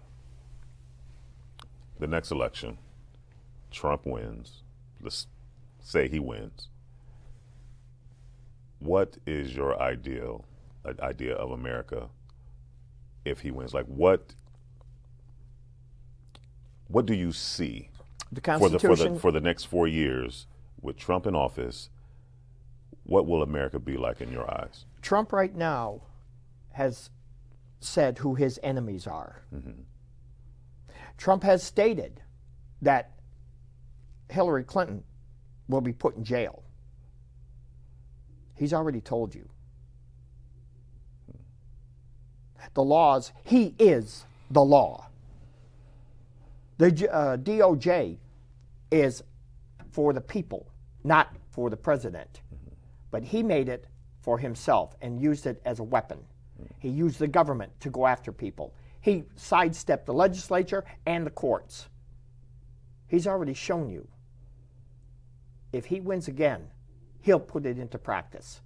[2.00, 2.76] The next election,
[3.70, 4.62] Trump wins.
[5.00, 5.28] Let's
[5.80, 6.66] say he wins.
[8.80, 10.44] What is your ideal
[10.84, 12.08] uh, idea of America
[13.24, 13.72] if he wins?
[13.72, 14.34] Like what
[16.88, 17.90] what do you see
[18.32, 20.48] The for the, for the for the next four years
[20.82, 21.90] with Trump in office?
[23.04, 24.86] What will America be like in your eyes?
[25.02, 26.00] Trump right now
[26.72, 27.10] has
[27.80, 29.42] said who his enemies are.
[31.16, 32.20] Trump has stated
[32.82, 33.12] that
[34.30, 35.04] Hillary Clinton
[35.68, 36.62] will be put in jail.
[38.54, 39.48] He's already told you.
[42.72, 45.08] The laws, he is the law.
[46.78, 48.16] The uh, DOJ
[48.90, 49.22] is
[49.90, 50.66] for the people,
[51.04, 52.40] not for the president.
[53.14, 53.86] But he made it
[54.22, 56.18] for himself and used it as a weapon.
[56.80, 58.74] He used the government to go after people.
[59.02, 61.86] He sidestepped the legislature and the courts.
[63.06, 64.08] He's already shown you.
[65.72, 66.66] If he wins again,
[67.20, 68.60] he'll put it into practice.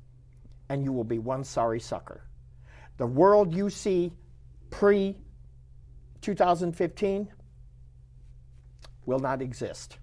[0.71, 2.23] And you will be one sorry sucker.
[2.97, 4.15] The world you see
[4.71, 5.21] pre
[6.23, 7.29] 2015
[9.05, 9.99] will not exist.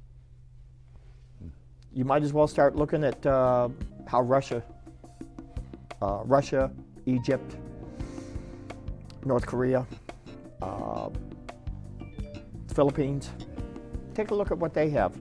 [1.95, 3.69] You might as well start looking at uh,
[4.05, 4.61] how Russia,
[6.01, 6.69] uh, Russia,
[7.05, 7.55] Egypt,
[9.23, 9.87] North Korea,
[10.61, 11.09] uh,
[12.73, 13.29] Philippines.
[14.13, 15.17] Take a look at what they have.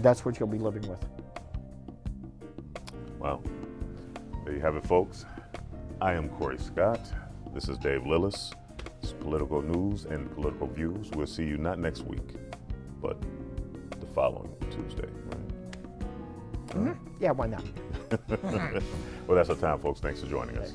[0.00, 1.04] That's what you'll be living with.
[3.18, 3.42] Wow.
[4.46, 5.26] There you have it, folks.
[6.00, 7.00] I am Corey Scott.
[7.52, 8.54] This is Dave Lillis.
[9.02, 11.10] It's political news and political views.
[11.10, 12.36] We'll see you not next week,
[13.02, 13.20] but
[14.00, 15.08] the following Tuesday.
[15.26, 15.43] Right?
[16.74, 17.22] Mm-hmm.
[17.22, 17.64] Yeah, why not?
[19.26, 20.00] Well, that's our time, folks.
[20.00, 20.74] Thanks for joining us.